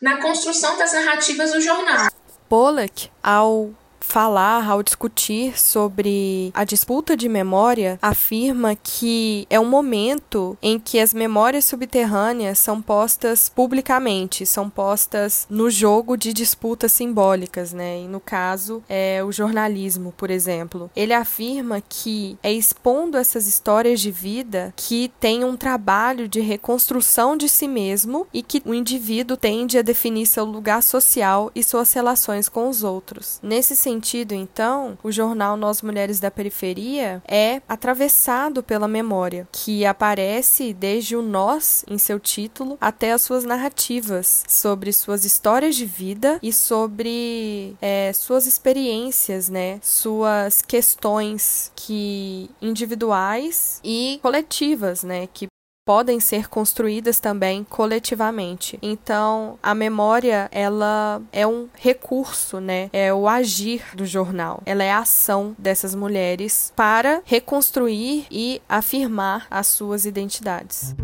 na 0.00 0.20
construção 0.20 0.76
das 0.76 0.92
narrativas 0.92 1.52
do 1.52 1.60
jornal? 1.60 2.08
Pollack, 2.48 3.10
ao 3.22 3.70
falar, 4.00 4.68
ao 4.68 4.82
discutir 4.82 5.58
sobre 5.58 6.50
a 6.54 6.64
disputa 6.64 7.16
de 7.16 7.28
memória, 7.28 7.98
afirma 8.00 8.74
que 8.74 9.46
é 9.50 9.58
um 9.58 9.68
momento 9.68 10.56
em 10.62 10.78
que 10.78 10.98
as 10.98 11.12
memórias 11.12 11.64
subterrâneas 11.64 12.58
são 12.58 12.80
postas 12.80 13.48
publicamente, 13.48 14.46
são 14.46 14.68
postas 14.70 15.46
no 15.50 15.70
jogo 15.70 16.16
de 16.16 16.32
disputas 16.32 16.92
simbólicas, 16.92 17.72
né? 17.72 18.00
E 18.00 18.08
no 18.08 18.20
caso, 18.20 18.82
é 18.88 19.22
o 19.24 19.32
jornalismo, 19.32 20.12
por 20.16 20.30
exemplo. 20.30 20.90
Ele 20.94 21.12
afirma 21.12 21.82
que 21.86 22.38
é 22.42 22.52
expondo 22.52 23.16
essas 23.16 23.46
histórias 23.46 24.00
de 24.00 24.10
vida 24.10 24.72
que 24.76 25.12
tem 25.20 25.44
um 25.44 25.56
trabalho 25.56 26.28
de 26.28 26.40
reconstrução 26.40 27.36
de 27.36 27.48
si 27.48 27.68
mesmo 27.68 28.26
e 28.32 28.42
que 28.42 28.62
o 28.64 28.74
indivíduo 28.74 29.36
tende 29.36 29.78
a 29.78 29.82
definir 29.82 30.26
seu 30.26 30.44
lugar 30.44 30.82
social 30.82 31.50
e 31.54 31.62
suas 31.62 31.92
relações 31.92 32.48
com 32.48 32.68
os 32.68 32.82
outros. 32.82 33.38
Nesse 33.42 33.76
sentido, 33.88 34.34
então, 34.34 34.98
o 35.02 35.10
jornal 35.10 35.56
Nós 35.56 35.80
Mulheres 35.80 36.20
da 36.20 36.30
Periferia 36.30 37.22
é 37.26 37.62
atravessado 37.66 38.62
pela 38.62 38.86
memória, 38.86 39.48
que 39.50 39.86
aparece 39.86 40.74
desde 40.74 41.16
o 41.16 41.22
nós 41.22 41.86
em 41.88 41.96
seu 41.96 42.20
título 42.20 42.76
até 42.82 43.12
as 43.12 43.22
suas 43.22 43.44
narrativas 43.44 44.44
sobre 44.46 44.92
suas 44.92 45.24
histórias 45.24 45.74
de 45.74 45.86
vida 45.86 46.38
e 46.42 46.52
sobre 46.52 47.74
é, 47.80 48.12
suas 48.12 48.46
experiências, 48.46 49.48
né? 49.48 49.80
Suas 49.82 50.60
questões 50.60 51.72
que 51.74 52.50
individuais 52.60 53.80
e 53.82 54.18
coletivas, 54.22 55.02
né? 55.02 55.26
Que 55.32 55.48
podem 55.88 56.20
ser 56.20 56.50
construídas 56.50 57.18
também 57.18 57.64
coletivamente. 57.64 58.78
Então, 58.82 59.58
a 59.62 59.74
memória, 59.74 60.46
ela 60.52 61.22
é 61.32 61.46
um 61.46 61.66
recurso, 61.72 62.60
né? 62.60 62.90
É 62.92 63.10
o 63.14 63.26
agir 63.26 63.96
do 63.96 64.04
jornal. 64.04 64.62
Ela 64.66 64.84
é 64.84 64.92
a 64.92 64.98
ação 64.98 65.56
dessas 65.58 65.94
mulheres 65.94 66.74
para 66.76 67.22
reconstruir 67.24 68.26
e 68.30 68.60
afirmar 68.68 69.46
as 69.50 69.68
suas 69.68 70.04
identidades. 70.04 70.94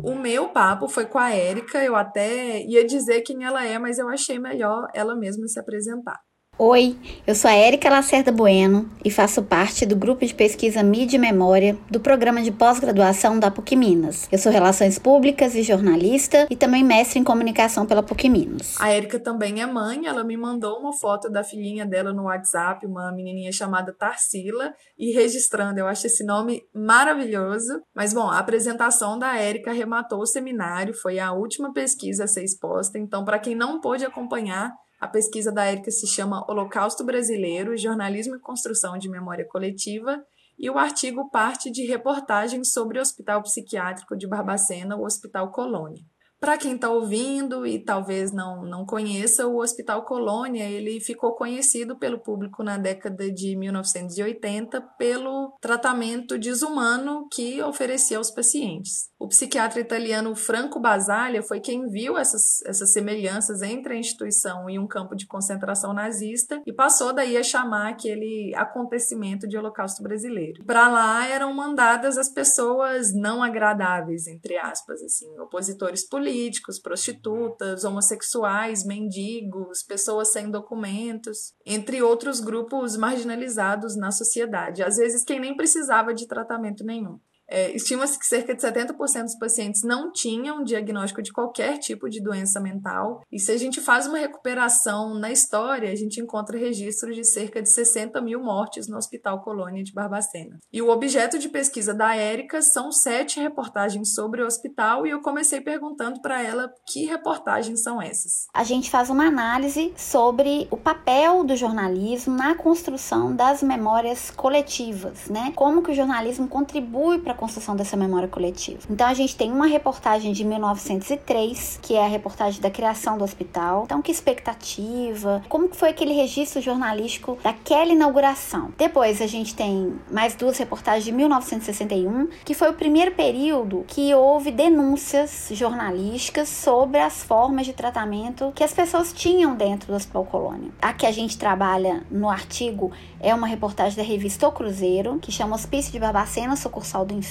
O 0.00 0.14
meu 0.14 0.50
papo 0.50 0.86
foi 0.86 1.06
com 1.06 1.18
a 1.18 1.32
Érica, 1.32 1.82
eu 1.82 1.96
até 1.96 2.62
ia 2.62 2.86
dizer 2.86 3.22
quem 3.22 3.42
ela 3.42 3.66
é, 3.66 3.80
mas 3.80 3.98
eu 3.98 4.08
achei 4.08 4.38
melhor 4.38 4.86
ela 4.94 5.16
mesma 5.16 5.48
se 5.48 5.58
apresentar. 5.58 6.27
Oi, 6.60 6.98
eu 7.24 7.36
sou 7.36 7.48
a 7.48 7.54
Érica 7.54 7.88
Lacerda 7.88 8.32
Bueno 8.32 8.90
e 9.04 9.12
faço 9.12 9.44
parte 9.44 9.86
do 9.86 9.94
grupo 9.94 10.26
de 10.26 10.34
pesquisa 10.34 10.82
Mídia 10.82 11.16
e 11.16 11.20
Memória 11.20 11.78
do 11.88 12.00
programa 12.00 12.42
de 12.42 12.50
pós-graduação 12.50 13.38
da 13.38 13.48
PUC 13.48 13.76
Minas. 13.76 14.26
Eu 14.32 14.38
sou 14.38 14.50
Relações 14.50 14.98
Públicas 14.98 15.54
e 15.54 15.62
jornalista 15.62 16.48
e 16.50 16.56
também 16.56 16.82
mestre 16.82 17.20
em 17.20 17.22
comunicação 17.22 17.86
pela 17.86 18.02
PUC 18.02 18.28
Minas. 18.28 18.74
A 18.80 18.90
Érica 18.90 19.20
também 19.20 19.62
é 19.62 19.66
mãe, 19.66 20.06
ela 20.06 20.24
me 20.24 20.36
mandou 20.36 20.80
uma 20.80 20.92
foto 20.92 21.30
da 21.30 21.44
filhinha 21.44 21.86
dela 21.86 22.12
no 22.12 22.24
WhatsApp, 22.24 22.84
uma 22.84 23.12
menininha 23.12 23.52
chamada 23.52 23.94
Tarsila, 23.96 24.74
e 24.98 25.12
registrando, 25.12 25.78
eu 25.78 25.86
acho 25.86 26.08
esse 26.08 26.24
nome 26.24 26.64
maravilhoso. 26.74 27.80
Mas 27.94 28.12
bom, 28.12 28.28
a 28.28 28.40
apresentação 28.40 29.16
da 29.16 29.38
Érica 29.38 29.70
arrematou 29.70 30.18
o 30.22 30.26
seminário, 30.26 30.92
foi 30.92 31.20
a 31.20 31.30
última 31.30 31.72
pesquisa 31.72 32.24
a 32.24 32.26
ser 32.26 32.42
exposta, 32.42 32.98
então 32.98 33.24
para 33.24 33.38
quem 33.38 33.54
não 33.54 33.80
pôde 33.80 34.04
acompanhar, 34.04 34.72
a 35.00 35.06
pesquisa 35.06 35.52
da 35.52 35.64
Érica 35.64 35.90
se 35.90 36.06
chama 36.06 36.44
Holocausto 36.50 37.04
Brasileiro, 37.04 37.76
Jornalismo 37.76 38.36
e 38.36 38.40
Construção 38.40 38.98
de 38.98 39.08
Memória 39.08 39.46
Coletiva, 39.46 40.20
e 40.58 40.68
o 40.68 40.76
artigo 40.76 41.30
parte 41.30 41.70
de 41.70 41.86
reportagens 41.86 42.72
sobre 42.72 42.98
o 42.98 43.02
Hospital 43.02 43.42
Psiquiátrico 43.42 44.16
de 44.16 44.26
Barbacena, 44.26 44.96
o 44.96 45.04
Hospital 45.04 45.52
Colônia. 45.52 46.02
Para 46.40 46.56
quem 46.56 46.76
está 46.76 46.88
ouvindo 46.88 47.66
e 47.66 47.80
talvez 47.80 48.30
não, 48.32 48.62
não 48.62 48.86
conheça, 48.86 49.46
o 49.46 49.60
Hospital 49.60 50.04
Colônia 50.04 50.64
ele 50.64 51.00
ficou 51.00 51.34
conhecido 51.34 51.98
pelo 51.98 52.20
público 52.20 52.62
na 52.62 52.78
década 52.78 53.30
de 53.30 53.56
1980 53.56 54.80
pelo 54.96 55.56
tratamento 55.60 56.38
desumano 56.38 57.26
que 57.32 57.60
oferecia 57.62 58.18
aos 58.18 58.30
pacientes. 58.30 59.08
O 59.18 59.26
psiquiatra 59.26 59.80
italiano 59.80 60.34
Franco 60.36 60.78
Basaglia 60.78 61.42
foi 61.42 61.58
quem 61.58 61.88
viu 61.88 62.16
essas, 62.16 62.62
essas 62.64 62.92
semelhanças 62.92 63.60
entre 63.60 63.94
a 63.94 63.98
instituição 63.98 64.70
e 64.70 64.78
um 64.78 64.86
campo 64.86 65.16
de 65.16 65.26
concentração 65.26 65.92
nazista 65.92 66.62
e 66.64 66.72
passou 66.72 67.12
daí 67.12 67.36
a 67.36 67.42
chamar 67.42 67.88
aquele 67.88 68.54
acontecimento 68.54 69.48
de 69.48 69.58
Holocausto 69.58 70.04
brasileiro. 70.04 70.64
Para 70.64 70.88
lá 70.88 71.26
eram 71.26 71.52
mandadas 71.52 72.16
as 72.16 72.32
pessoas 72.32 73.12
não 73.12 73.42
agradáveis, 73.42 74.28
entre 74.28 74.56
aspas, 74.56 75.02
assim, 75.02 75.36
opositores 75.40 76.08
políticos 76.08 76.27
políticos, 76.28 76.78
prostitutas, 76.78 77.84
homossexuais, 77.84 78.84
mendigos, 78.84 79.82
pessoas 79.82 80.30
sem 80.30 80.50
documentos, 80.50 81.54
entre 81.64 82.02
outros 82.02 82.38
grupos 82.38 82.96
marginalizados 82.96 83.96
na 83.96 84.10
sociedade, 84.10 84.82
às 84.82 84.96
vezes 84.96 85.24
quem 85.24 85.40
nem 85.40 85.56
precisava 85.56 86.12
de 86.12 86.26
tratamento 86.28 86.84
nenhum. 86.84 87.18
É, 87.48 87.74
Estima-se 87.74 88.18
que 88.18 88.26
cerca 88.26 88.54
de 88.54 88.60
70% 88.60 89.22
dos 89.22 89.38
pacientes 89.38 89.82
não 89.82 90.12
tinham 90.12 90.62
diagnóstico 90.62 91.22
de 91.22 91.32
qualquer 91.32 91.78
tipo 91.78 92.08
de 92.08 92.22
doença 92.22 92.60
mental. 92.60 93.22
E 93.32 93.40
se 93.40 93.50
a 93.50 93.56
gente 93.56 93.80
faz 93.80 94.06
uma 94.06 94.18
recuperação 94.18 95.14
na 95.14 95.32
história, 95.32 95.90
a 95.90 95.96
gente 95.96 96.20
encontra 96.20 96.58
registros 96.58 97.16
de 97.16 97.24
cerca 97.24 97.62
de 97.62 97.70
60 97.70 98.20
mil 98.20 98.42
mortes 98.42 98.86
no 98.86 98.96
Hospital 98.96 99.40
Colônia 99.42 99.82
de 99.82 99.92
Barbacena. 99.92 100.58
E 100.72 100.82
o 100.82 100.90
objeto 100.90 101.38
de 101.38 101.48
pesquisa 101.48 101.94
da 101.94 102.14
Érica 102.14 102.60
são 102.60 102.92
sete 102.92 103.40
reportagens 103.40 104.14
sobre 104.14 104.42
o 104.42 104.46
hospital, 104.46 105.06
e 105.06 105.10
eu 105.10 105.22
comecei 105.22 105.60
perguntando 105.60 106.20
para 106.20 106.42
ela 106.42 106.70
que 106.86 107.06
reportagens 107.06 107.82
são 107.82 108.00
essas. 108.02 108.46
A 108.52 108.64
gente 108.64 108.90
faz 108.90 109.08
uma 109.08 109.26
análise 109.26 109.92
sobre 109.96 110.68
o 110.70 110.76
papel 110.76 111.44
do 111.44 111.56
jornalismo 111.56 112.36
na 112.36 112.54
construção 112.54 113.34
das 113.34 113.62
memórias 113.62 114.30
coletivas, 114.30 115.28
né? 115.28 115.52
Como 115.54 115.82
que 115.82 115.92
o 115.92 115.94
jornalismo 115.94 116.48
contribui 116.48 117.18
para 117.18 117.37
construção 117.38 117.74
dessa 117.74 117.96
memória 117.96 118.28
coletiva. 118.28 118.80
Então 118.90 119.06
a 119.06 119.14
gente 119.14 119.34
tem 119.34 119.50
uma 119.50 119.66
reportagem 119.66 120.32
de 120.32 120.44
1903, 120.44 121.78
que 121.80 121.94
é 121.94 122.04
a 122.04 122.08
reportagem 122.08 122.60
da 122.60 122.70
criação 122.70 123.16
do 123.16 123.24
hospital. 123.24 123.84
Então 123.84 124.02
que 124.02 124.12
expectativa, 124.12 125.42
como 125.48 125.68
foi 125.72 125.90
aquele 125.90 126.12
registro 126.12 126.60
jornalístico 126.60 127.38
daquela 127.42 127.92
inauguração. 127.92 128.72
Depois 128.76 129.22
a 129.22 129.26
gente 129.26 129.54
tem 129.54 129.94
mais 130.10 130.34
duas 130.34 130.58
reportagens 130.58 131.04
de 131.04 131.12
1961, 131.12 132.28
que 132.44 132.54
foi 132.54 132.70
o 132.70 132.74
primeiro 132.74 133.12
período 133.12 133.84
que 133.86 134.12
houve 134.14 134.50
denúncias 134.50 135.48
jornalísticas 135.52 136.48
sobre 136.48 136.98
as 136.98 137.22
formas 137.22 137.64
de 137.64 137.72
tratamento 137.72 138.52
que 138.54 138.64
as 138.64 138.72
pessoas 138.72 139.12
tinham 139.12 139.54
dentro 139.54 139.88
do 139.88 139.94
Hospital 139.94 140.24
Colônia. 140.24 140.70
A 140.82 140.92
que 140.92 141.06
a 141.06 141.12
gente 141.12 141.38
trabalha 141.38 142.02
no 142.10 142.28
artigo 142.28 142.90
é 143.20 143.34
uma 143.34 143.46
reportagem 143.46 143.96
da 143.96 144.02
revista 144.02 144.46
O 144.48 144.52
Cruzeiro, 144.52 145.18
que 145.20 145.32
chama 145.32 145.56
Hospício 145.56 145.92
de 145.92 145.98
Barbacena, 145.98 146.56
Sucursal 146.56 147.04
do 147.04 147.14
Inferno, 147.14 147.27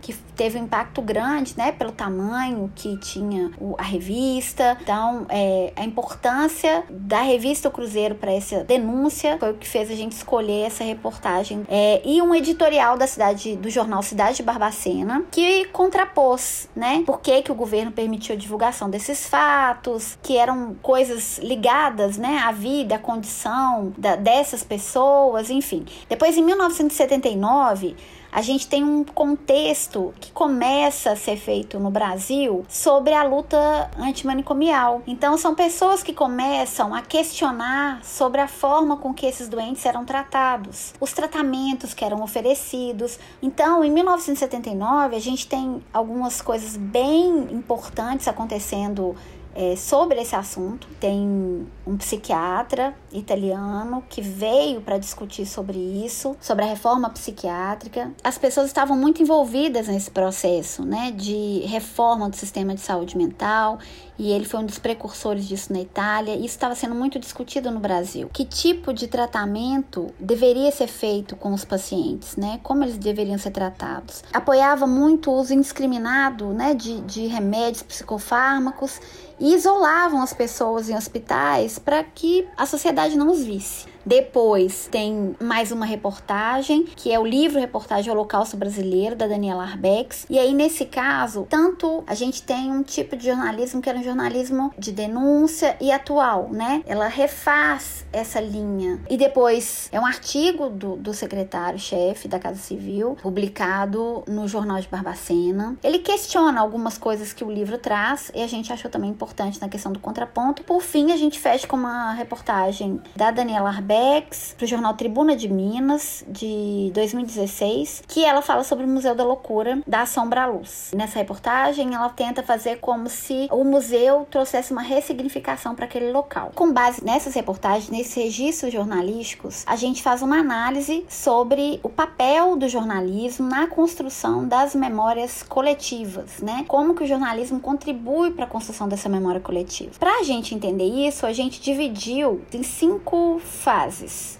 que 0.00 0.14
teve 0.36 0.58
um 0.58 0.64
impacto 0.64 1.02
grande, 1.02 1.54
né, 1.56 1.72
pelo 1.72 1.92
tamanho 1.92 2.70
que 2.74 2.96
tinha 2.98 3.50
a 3.78 3.82
revista. 3.82 4.76
Então, 4.80 5.26
é, 5.28 5.72
a 5.76 5.84
importância 5.84 6.84
da 6.88 7.22
revista 7.22 7.68
O 7.68 7.70
Cruzeiro 7.72 8.14
para 8.14 8.32
essa 8.32 8.64
denúncia 8.64 9.36
foi 9.38 9.50
o 9.50 9.54
que 9.54 9.68
fez 9.68 9.90
a 9.90 9.94
gente 9.94 10.12
escolher 10.12 10.66
essa 10.66 10.84
reportagem. 10.84 11.64
É, 11.68 12.00
e 12.04 12.22
um 12.22 12.34
editorial 12.34 12.96
da 12.96 13.06
cidade, 13.06 13.56
do 13.56 13.70
jornal 13.70 14.02
Cidade 14.02 14.38
de 14.38 14.42
Barbacena, 14.42 15.24
que 15.30 15.66
contrapôs, 15.66 16.68
né, 16.74 17.02
por 17.04 17.20
que, 17.20 17.42
que 17.42 17.52
o 17.52 17.54
governo 17.54 17.92
permitiu 17.92 18.34
a 18.34 18.38
divulgação 18.38 18.88
desses 18.88 19.26
fatos, 19.26 20.18
que 20.22 20.36
eram 20.36 20.74
coisas 20.82 21.38
ligadas, 21.38 22.16
né, 22.16 22.38
à 22.38 22.52
vida, 22.52 22.96
à 22.96 22.98
condição 22.98 23.92
da, 23.96 24.16
dessas 24.16 24.62
pessoas, 24.62 25.50
enfim. 25.50 25.84
Depois, 26.08 26.36
em 26.36 26.42
1979, 26.42 27.96
a 28.32 28.42
gente 28.42 28.68
tem 28.68 28.84
um 28.84 29.04
contexto 29.04 30.14
que 30.20 30.30
começa 30.32 31.12
a 31.12 31.16
ser 31.16 31.36
feito 31.36 31.78
no 31.78 31.90
Brasil 31.90 32.64
sobre 32.68 33.12
a 33.12 33.22
luta 33.22 33.90
antimanicomial. 33.98 35.02
Então, 35.06 35.36
são 35.36 35.54
pessoas 35.54 36.02
que 36.02 36.12
começam 36.12 36.94
a 36.94 37.02
questionar 37.02 38.04
sobre 38.04 38.40
a 38.40 38.48
forma 38.48 38.96
com 38.96 39.12
que 39.12 39.26
esses 39.26 39.48
doentes 39.48 39.84
eram 39.84 40.04
tratados, 40.04 40.94
os 41.00 41.12
tratamentos 41.12 41.92
que 41.92 42.04
eram 42.04 42.22
oferecidos. 42.22 43.18
Então, 43.42 43.84
em 43.84 43.90
1979, 43.90 45.16
a 45.16 45.20
gente 45.20 45.46
tem 45.46 45.82
algumas 45.92 46.40
coisas 46.40 46.76
bem 46.76 47.48
importantes 47.50 48.28
acontecendo 48.28 49.16
é, 49.54 49.76
sobre 49.76 50.20
esse 50.20 50.34
assunto. 50.34 50.86
Tem 50.98 51.66
um 51.86 51.96
psiquiatra 51.96 52.94
italiano 53.12 54.02
que 54.08 54.20
veio 54.20 54.80
para 54.80 54.98
discutir 54.98 55.46
sobre 55.46 55.78
isso, 55.78 56.36
sobre 56.40 56.64
a 56.64 56.68
reforma 56.68 57.10
psiquiátrica. 57.10 58.12
As 58.22 58.38
pessoas 58.38 58.66
estavam 58.66 58.96
muito 58.96 59.22
envolvidas 59.22 59.88
nesse 59.88 60.10
processo, 60.10 60.84
né, 60.84 61.10
de 61.10 61.60
reforma 61.66 62.28
do 62.28 62.36
sistema 62.36 62.74
de 62.74 62.80
saúde 62.80 63.16
mental, 63.16 63.78
e 64.18 64.32
ele 64.32 64.44
foi 64.44 64.60
um 64.60 64.66
dos 64.66 64.78
precursores 64.78 65.48
disso 65.48 65.72
na 65.72 65.80
Itália. 65.80 66.34
Isso 66.34 66.48
estava 66.48 66.74
sendo 66.74 66.94
muito 66.94 67.18
discutido 67.18 67.70
no 67.70 67.80
Brasil. 67.80 68.28
Que 68.30 68.44
tipo 68.44 68.92
de 68.92 69.08
tratamento 69.08 70.08
deveria 70.18 70.70
ser 70.70 70.88
feito 70.88 71.34
com 71.34 71.54
os 71.54 71.64
pacientes, 71.64 72.36
né? 72.36 72.60
Como 72.62 72.84
eles 72.84 72.98
deveriam 72.98 73.38
ser 73.38 73.50
tratados? 73.50 74.22
Apoiava 74.30 74.86
muito 74.86 75.30
o 75.30 75.40
uso 75.40 75.54
indiscriminado, 75.54 76.52
né, 76.52 76.74
de, 76.74 77.00
de 77.00 77.26
remédios, 77.28 77.82
psicofármacos 77.82 79.00
e 79.40 79.54
isolavam 79.54 80.20
as 80.20 80.34
pessoas 80.34 80.88
em 80.90 80.96
hospitais 80.96 81.78
para 81.78 82.04
que 82.04 82.46
a 82.56 82.66
sociedade 82.66 83.16
não 83.16 83.30
os 83.30 83.42
visse. 83.42 83.86
Depois 84.04 84.88
tem 84.90 85.36
mais 85.40 85.70
uma 85.70 85.84
reportagem, 85.84 86.84
que 86.84 87.12
é 87.12 87.18
o 87.18 87.26
livro 87.26 87.60
Reportagem 87.60 88.10
Holocausto 88.10 88.56
Brasileiro, 88.56 89.14
da 89.14 89.26
Daniela 89.26 89.64
Arbex. 89.64 90.26
E 90.30 90.38
aí, 90.38 90.54
nesse 90.54 90.86
caso, 90.86 91.46
tanto 91.48 92.02
a 92.06 92.14
gente 92.14 92.42
tem 92.42 92.70
um 92.70 92.82
tipo 92.82 93.16
de 93.16 93.26
jornalismo 93.26 93.82
que 93.82 93.88
era 93.88 93.98
um 93.98 94.02
jornalismo 94.02 94.72
de 94.78 94.90
denúncia 94.90 95.76
e 95.80 95.92
atual, 95.92 96.48
né? 96.50 96.82
Ela 96.86 97.08
refaz 97.08 98.06
essa 98.12 98.40
linha. 98.40 99.00
E 99.08 99.16
depois 99.16 99.88
é 99.92 100.00
um 100.00 100.06
artigo 100.06 100.70
do, 100.70 100.96
do 100.96 101.12
secretário-chefe 101.12 102.26
da 102.26 102.38
Casa 102.38 102.58
Civil, 102.58 103.16
publicado 103.22 104.24
no 104.26 104.48
Jornal 104.48 104.80
de 104.80 104.88
Barbacena. 104.88 105.76
Ele 105.84 105.98
questiona 105.98 106.60
algumas 106.60 106.96
coisas 106.96 107.32
que 107.32 107.44
o 107.44 107.50
livro 107.50 107.76
traz 107.76 108.32
e 108.34 108.42
a 108.42 108.46
gente 108.46 108.72
achou 108.72 108.90
também 108.90 109.10
importante 109.10 109.60
na 109.60 109.68
questão 109.68 109.92
do 109.92 109.98
contraponto. 109.98 110.64
Por 110.64 110.80
fim, 110.80 111.12
a 111.12 111.16
gente 111.16 111.38
fecha 111.38 111.66
com 111.66 111.76
uma 111.76 112.12
reportagem 112.12 113.00
da 113.14 113.30
Daniela 113.30 113.68
Arbex 113.68 113.89
Arbex, 113.90 114.54
para 114.56 114.64
o 114.64 114.68
jornal 114.68 114.94
Tribuna 114.94 115.34
de 115.34 115.48
Minas, 115.48 116.24
de 116.28 116.92
2016, 116.94 118.04
que 118.06 118.24
ela 118.24 118.40
fala 118.40 118.62
sobre 118.62 118.84
o 118.84 118.88
Museu 118.88 119.16
da 119.16 119.24
Loucura 119.24 119.82
da 119.84 120.06
Sombra 120.06 120.44
à 120.44 120.46
Luz. 120.46 120.92
Nessa 120.94 121.18
reportagem, 121.18 121.92
ela 121.92 122.08
tenta 122.08 122.40
fazer 122.40 122.76
como 122.78 123.08
se 123.08 123.48
o 123.50 123.64
museu 123.64 124.28
trouxesse 124.30 124.72
uma 124.72 124.82
ressignificação 124.82 125.74
para 125.74 125.86
aquele 125.86 126.12
local. 126.12 126.52
Com 126.54 126.72
base 126.72 127.04
nessas 127.04 127.34
reportagens, 127.34 127.90
nesses 127.90 128.14
registros 128.14 128.72
jornalísticos, 128.72 129.64
a 129.66 129.74
gente 129.74 130.02
faz 130.02 130.22
uma 130.22 130.38
análise 130.38 131.04
sobre 131.08 131.80
o 131.82 131.88
papel 131.88 132.56
do 132.56 132.68
jornalismo 132.68 133.48
na 133.48 133.66
construção 133.66 134.46
das 134.46 134.72
memórias 134.72 135.42
coletivas, 135.42 136.40
né? 136.40 136.64
Como 136.68 136.94
que 136.94 137.02
o 137.02 137.06
jornalismo 137.08 137.58
contribui 137.58 138.30
para 138.30 138.44
a 138.44 138.48
construção 138.48 138.88
dessa 138.88 139.08
memória 139.08 139.40
coletiva. 139.40 139.90
Para 139.98 140.20
a 140.20 140.22
gente 140.22 140.54
entender 140.54 140.84
isso, 140.84 141.26
a 141.26 141.32
gente 141.32 141.60
dividiu 141.60 142.42
em 142.52 142.62
cinco 142.62 143.40
fases, 143.40 143.79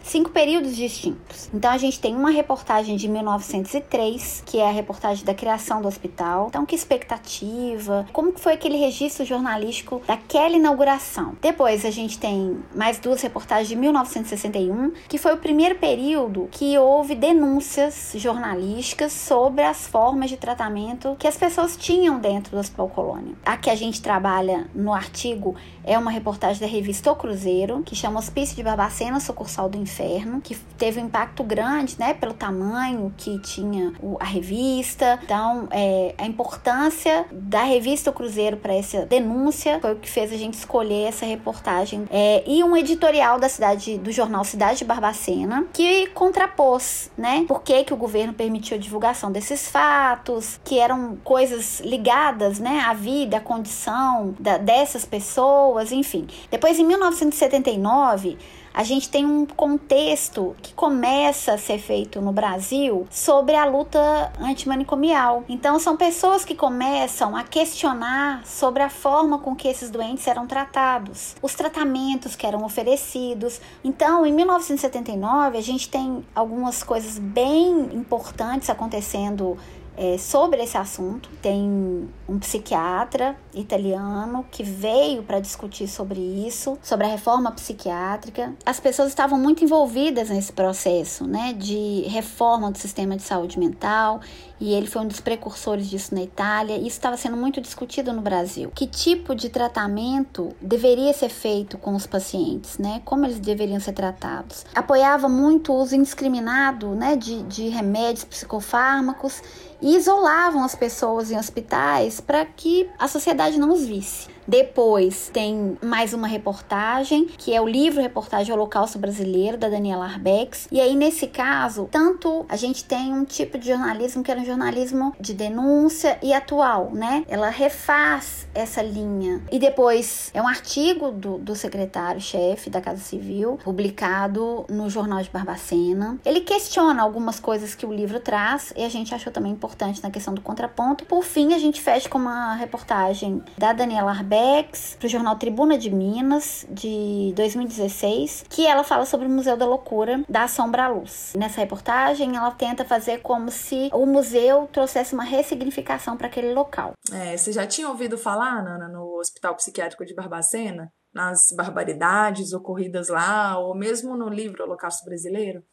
cinco 0.03 0.31
períodos 0.31 0.77
distintos. 0.77 1.49
Então 1.53 1.71
a 1.71 1.79
gente 1.79 2.01
tem 2.01 2.15
uma 2.15 2.31
reportagem 2.31 2.97
de 2.97 3.09
1903, 3.09 4.43
que 4.45 4.59
é 4.59 4.69
a 4.69 4.73
reportagem 4.73 5.25
da 5.25 5.35
criação 5.35 5.81
do 5.81 5.89
hospital. 5.89 6.49
Então 6.49 6.67
que 6.67 6.75
expectativa, 6.75 8.07
como 8.13 8.33
foi 8.39 8.55
aquele 8.55 8.77
registro 8.77 9.25
jornalístico 9.25 10.03
daquela 10.07 10.57
inauguração. 10.57 11.37
Depois 11.41 11.85
a 11.85 11.91
gente 11.91 12.19
tem 12.19 12.59
mais 12.75 12.99
duas 12.99 13.23
reportagens 13.23 13.69
de 13.69 13.77
1961, 13.77 14.93
que 15.09 15.19
foi 15.19 15.35
o 15.35 15.39
primeiro 15.39 15.77
período 15.77 16.49
que 16.51 16.77
houve 16.79 17.15
denúncias 17.15 18.13
jornalísticas 18.17 19.13
sobre 19.13 19.63
as 19.63 19.87
formas 19.87 20.31
de 20.31 20.37
tratamento 20.37 21.17
que 21.19 21.29
as 21.29 21.37
pessoas 21.37 21.77
tinham 21.77 22.19
dentro 22.19 22.53
do 22.53 22.59
Hospital 22.59 22.89
Colônia. 22.89 23.35
A 23.45 23.57
que 23.57 23.71
a 23.71 23.75
gente 23.75 24.03
trabalha 24.03 24.69
no 24.75 24.93
artigo 24.93 25.55
é 25.85 25.99
uma 25.99 26.11
reportagem 26.11 26.61
da 26.61 26.67
revista 26.67 27.11
O 27.11 27.17
Cruzeiro, 27.17 27.83
que 27.83 27.95
chama 27.95 28.19
Hospício 28.19 28.57
de 28.57 28.63
Barbacena, 28.63 29.21
Sucursal 29.31 29.69
do 29.69 29.79
Inferno, 29.79 30.41
que 30.41 30.57
teve 30.79 31.01
um 31.01 31.07
impacto 31.07 31.43
grande, 31.43 31.97
né, 31.99 32.15
pelo 32.15 32.35
tamanho 32.35 33.13
que 33.17 33.39
tinha 33.41 33.93
a 34.19 34.25
revista. 34.25 35.19
Então, 35.23 35.69
é, 35.71 36.15
a 36.19 36.27
importância 36.27 37.27
da 37.31 37.63
revista 37.63 38.11
O 38.11 38.13
Cruzeiro 38.13 38.57
para 38.57 38.75
essa 38.75 39.05
denúncia 39.07 39.79
foi 39.81 39.93
o 39.93 39.97
que 39.97 40.09
fez 40.09 40.33
a 40.33 40.37
gente 40.37 40.55
escolher 40.55 41.09
essa 41.09 41.27
reportagem. 41.27 42.07
É, 42.11 42.43
e 42.47 42.63
um 42.65 42.77
editorial 42.77 43.39
da 43.39 43.49
cidade, 43.49 43.99
do 43.99 44.11
jornal 44.11 44.45
Cidade 44.45 44.79
de 44.79 44.85
Barbacena, 44.85 45.67
que 45.73 46.07
contrapôs, 46.09 47.11
né, 47.17 47.45
por 47.47 47.63
que, 47.63 47.85
que 47.85 47.93
o 47.93 47.97
governo 47.97 48.33
permitiu 48.33 48.77
a 48.77 48.81
divulgação 48.81 49.31
desses 49.31 49.69
fatos, 49.69 50.61
que 50.65 50.79
eram 50.79 51.17
coisas 51.23 51.81
ligadas, 51.81 52.59
né, 52.59 52.81
à 52.87 52.95
vida, 52.95 53.37
à 53.37 53.41
condição 53.41 54.35
da, 54.39 54.59
dessas 54.59 55.05
pessoas 55.05 55.91
enfim. 55.93 56.27
Depois, 56.51 56.79
em 56.79 56.85
1979, 56.85 58.39
a 58.73 58.85
gente 58.85 59.09
tem 59.09 59.27
um 59.27 59.45
contexto 59.45 60.55
que 60.63 60.73
começa 60.73 61.53
a 61.53 61.59
ser 61.59 61.79
feito 61.79 62.21
no 62.21 62.33
Brasil 62.33 63.07
sobre 63.11 63.57
a 63.57 63.65
luta 63.65 64.33
antimanicomial. 64.41 65.45
Então, 65.49 65.79
são 65.79 65.97
pessoas 65.97 66.45
que 66.45 66.55
começam 66.55 67.37
a 67.37 67.43
questionar 67.43 68.45
sobre 68.47 68.83
a 68.83 68.89
forma 68.89 69.39
com 69.39 69.55
que 69.57 69.69
esses 69.69 69.91
doentes 69.91 70.27
eram 70.27 70.47
tratados, 70.47 71.35
os 71.43 71.55
tratamentos 71.55 72.37
que 72.37 72.47
eram 72.47 72.65
oferecidos. 72.65 73.61
Então, 73.83 74.25
em 74.25 74.33
1979, 74.33 75.59
a 75.59 75.63
gente 75.63 75.89
tem 75.89 76.25
algumas 76.35 76.83
coisas 76.83 77.19
bem 77.19 77.91
importantes 77.93 78.71
acontecendo 78.71 79.59
é, 80.01 80.17
sobre 80.17 80.63
esse 80.63 80.79
assunto. 80.79 81.29
Tem 81.43 82.09
um 82.27 82.39
psiquiatra 82.39 83.37
italiano 83.53 84.47
que 84.51 84.63
veio 84.63 85.23
para 85.23 85.39
discutir 85.41 85.87
sobre 85.87 86.19
isso, 86.19 86.79
sobre 86.83 87.07
a 87.07 87.11
reforma 87.11 87.53
psiquiátrica. 87.53 88.55
As 88.65 88.81
pessoas 88.81 89.09
estavam 89.09 89.39
muito 89.39 89.63
envolvidas 89.63 90.31
nesse 90.31 90.55
processo, 90.55 91.27
né, 91.27 91.53
de 91.53 92.07
reforma 92.09 92.71
do 92.71 92.79
sistema 92.79 93.15
de 93.15 93.23
saúde 93.23 93.59
mental, 93.59 94.21
e 94.59 94.73
ele 94.73 94.87
foi 94.87 95.03
um 95.03 95.07
dos 95.07 95.21
precursores 95.21 95.89
disso 95.89 96.15
na 96.15 96.23
Itália. 96.23 96.77
Isso 96.77 96.89
estava 96.89 97.17
sendo 97.17 97.37
muito 97.37 97.61
discutido 97.61 98.13
no 98.13 98.23
Brasil. 98.23 98.71
Que 98.75 98.87
tipo 98.87 99.35
de 99.35 99.51
tratamento 99.51 100.51
deveria 100.61 101.13
ser 101.13 101.31
feito 101.31 101.77
com 101.77 101.95
os 101.95 102.07
pacientes, 102.07 102.79
né? 102.79 103.01
Como 103.05 103.25
eles 103.25 103.39
deveriam 103.39 103.81
ser 103.81 103.93
tratados? 103.93 104.65
Apoiava 104.75 105.29
muito 105.29 105.73
o 105.73 105.77
uso 105.77 105.95
indiscriminado, 105.95 106.95
né, 106.95 107.17
de, 107.17 107.43
de 107.45 107.69
remédios, 107.69 108.25
psicofármacos 108.25 109.43
e 109.83 109.97
isolavam 109.97 110.63
as 110.63 110.75
pessoas 110.75 111.31
em 111.31 111.39
hospitais 111.39 112.21
para 112.21 112.45
que 112.45 112.89
a 112.99 113.09
sociedade 113.09 113.59
não 113.59 113.73
os 113.73 113.85
visse. 113.85 114.29
Depois 114.51 115.31
tem 115.33 115.79
mais 115.81 116.13
uma 116.13 116.27
reportagem, 116.27 117.27
que 117.27 117.55
é 117.55 117.61
o 117.61 117.69
livro 117.69 118.03
Reportagem 118.03 118.53
Holocausto 118.53 118.99
Brasileiro, 118.99 119.57
da 119.57 119.69
Daniela 119.69 120.07
Arbex. 120.07 120.67
E 120.73 120.81
aí, 120.81 120.97
nesse 120.97 121.29
caso, 121.29 121.89
tanto 121.89 122.45
a 122.49 122.57
gente 122.57 122.83
tem 122.85 123.13
um 123.13 123.25
tipo 123.25 123.57
de 123.57 123.69
jornalismo 123.69 124.25
que 124.25 124.31
era 124.31 124.41
um 124.41 124.45
jornalismo 124.45 125.15
de 125.21 125.35
denúncia 125.35 126.19
e 126.21 126.33
atual, 126.33 126.91
né? 126.93 127.25
Ela 127.29 127.49
refaz 127.49 128.49
essa 128.53 128.83
linha. 128.83 129.41
E 129.53 129.59
depois 129.61 130.33
é 130.35 130.43
um 130.43 130.49
artigo 130.49 131.13
do, 131.13 131.39
do 131.39 131.55
secretário-chefe 131.55 132.71
da 132.71 132.81
Casa 132.81 133.01
Civil, 133.01 133.57
publicado 133.63 134.65
no 134.69 134.91
Jornal 134.91 135.23
de 135.23 135.31
Barbacena. 135.31 136.19
Ele 136.25 136.41
questiona 136.41 137.03
algumas 137.03 137.39
coisas 137.39 137.77
que 137.77 137.87
o 137.87 137.93
livro 137.93 138.19
traz 138.19 138.73
e 138.77 138.85
a 138.85 138.89
gente 138.89 139.15
achou 139.15 139.33
também 139.33 139.53
importante 139.53 139.70
na 140.03 140.11
questão 140.11 140.35
do 140.35 140.41
contraponto. 140.41 141.05
Por 141.05 141.23
fim, 141.23 141.55
a 141.55 141.59
gente 141.59 141.81
fecha 141.81 142.09
com 142.09 142.19
uma 142.19 142.55
reportagem 142.55 143.43
da 143.57 143.73
Daniela 143.73 144.11
Arbex 144.11 144.97
para 144.99 145.07
o 145.07 145.11
jornal 145.11 145.37
Tribuna 145.37 145.77
de 145.77 145.91
Minas, 145.91 146.67
de 146.71 147.33
2016, 147.37 148.45
que 148.49 148.67
ela 148.67 148.85
fala 148.85 149.05
sobre 149.05 149.27
o 149.27 149.31
Museu 149.31 149.57
da 149.57 149.67
Loucura 149.67 150.23
da 150.29 150.49
Sombra 150.49 150.85
à 150.85 150.89
Luz. 150.89 151.33
Nessa 151.37 151.61
reportagem, 151.61 152.37
ela 152.37 152.51
tenta 152.51 152.85
fazer 152.85 153.19
como 153.19 153.51
se 153.51 153.91
o 153.93 154.07
museu 154.07 154.69
trouxesse 154.73 155.15
uma 155.15 155.25
ressignificação 155.25 156.17
para 156.17 156.27
aquele 156.27 156.53
local. 156.55 156.93
É, 157.13 157.37
você 157.37 157.53
já 157.53 157.67
tinha 157.67 157.89
ouvido 157.89 158.17
falar, 158.17 158.63
Nana, 158.63 158.89
no 158.89 159.19
Hospital 159.19 159.55
Psiquiátrico 159.57 160.05
de 160.05 160.15
Barbacena? 160.15 160.93
Nas 161.13 161.51
barbaridades 161.51 162.53
ocorridas 162.53 163.09
lá, 163.09 163.59
ou 163.59 163.75
mesmo 163.75 164.17
no 164.17 164.29
livro 164.29 164.63
Holocausto 164.63 165.05
Brasileiro? 165.05 165.65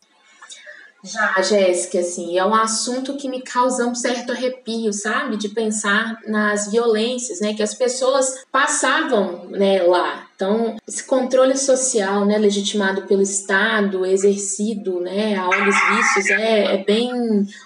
Já, 1.03 1.41
Jéssica, 1.41 1.99
assim, 1.99 2.37
é 2.37 2.45
um 2.45 2.53
assunto 2.53 3.15
que 3.17 3.29
me 3.29 3.41
causa 3.41 3.85
um 3.85 3.95
certo 3.95 4.31
arrepio, 4.31 4.91
sabe? 4.91 5.37
De 5.37 5.49
pensar 5.49 6.17
nas 6.27 6.71
violências, 6.71 7.39
né, 7.39 7.53
que 7.53 7.63
as 7.63 7.73
pessoas 7.73 8.45
passavam, 8.51 9.45
né, 9.49 9.83
lá. 9.83 10.27
Então, 10.35 10.75
esse 10.87 11.03
controle 11.03 11.57
social, 11.57 12.25
né, 12.25 12.37
legitimado 12.37 13.03
pelo 13.03 13.21
Estado, 13.21 14.05
exercido, 14.05 14.99
né, 14.99 15.35
a 15.35 15.47
olhos 15.47 15.75
vistos, 15.89 16.29
é, 16.29 16.75
é 16.75 16.83
bem 16.83 17.11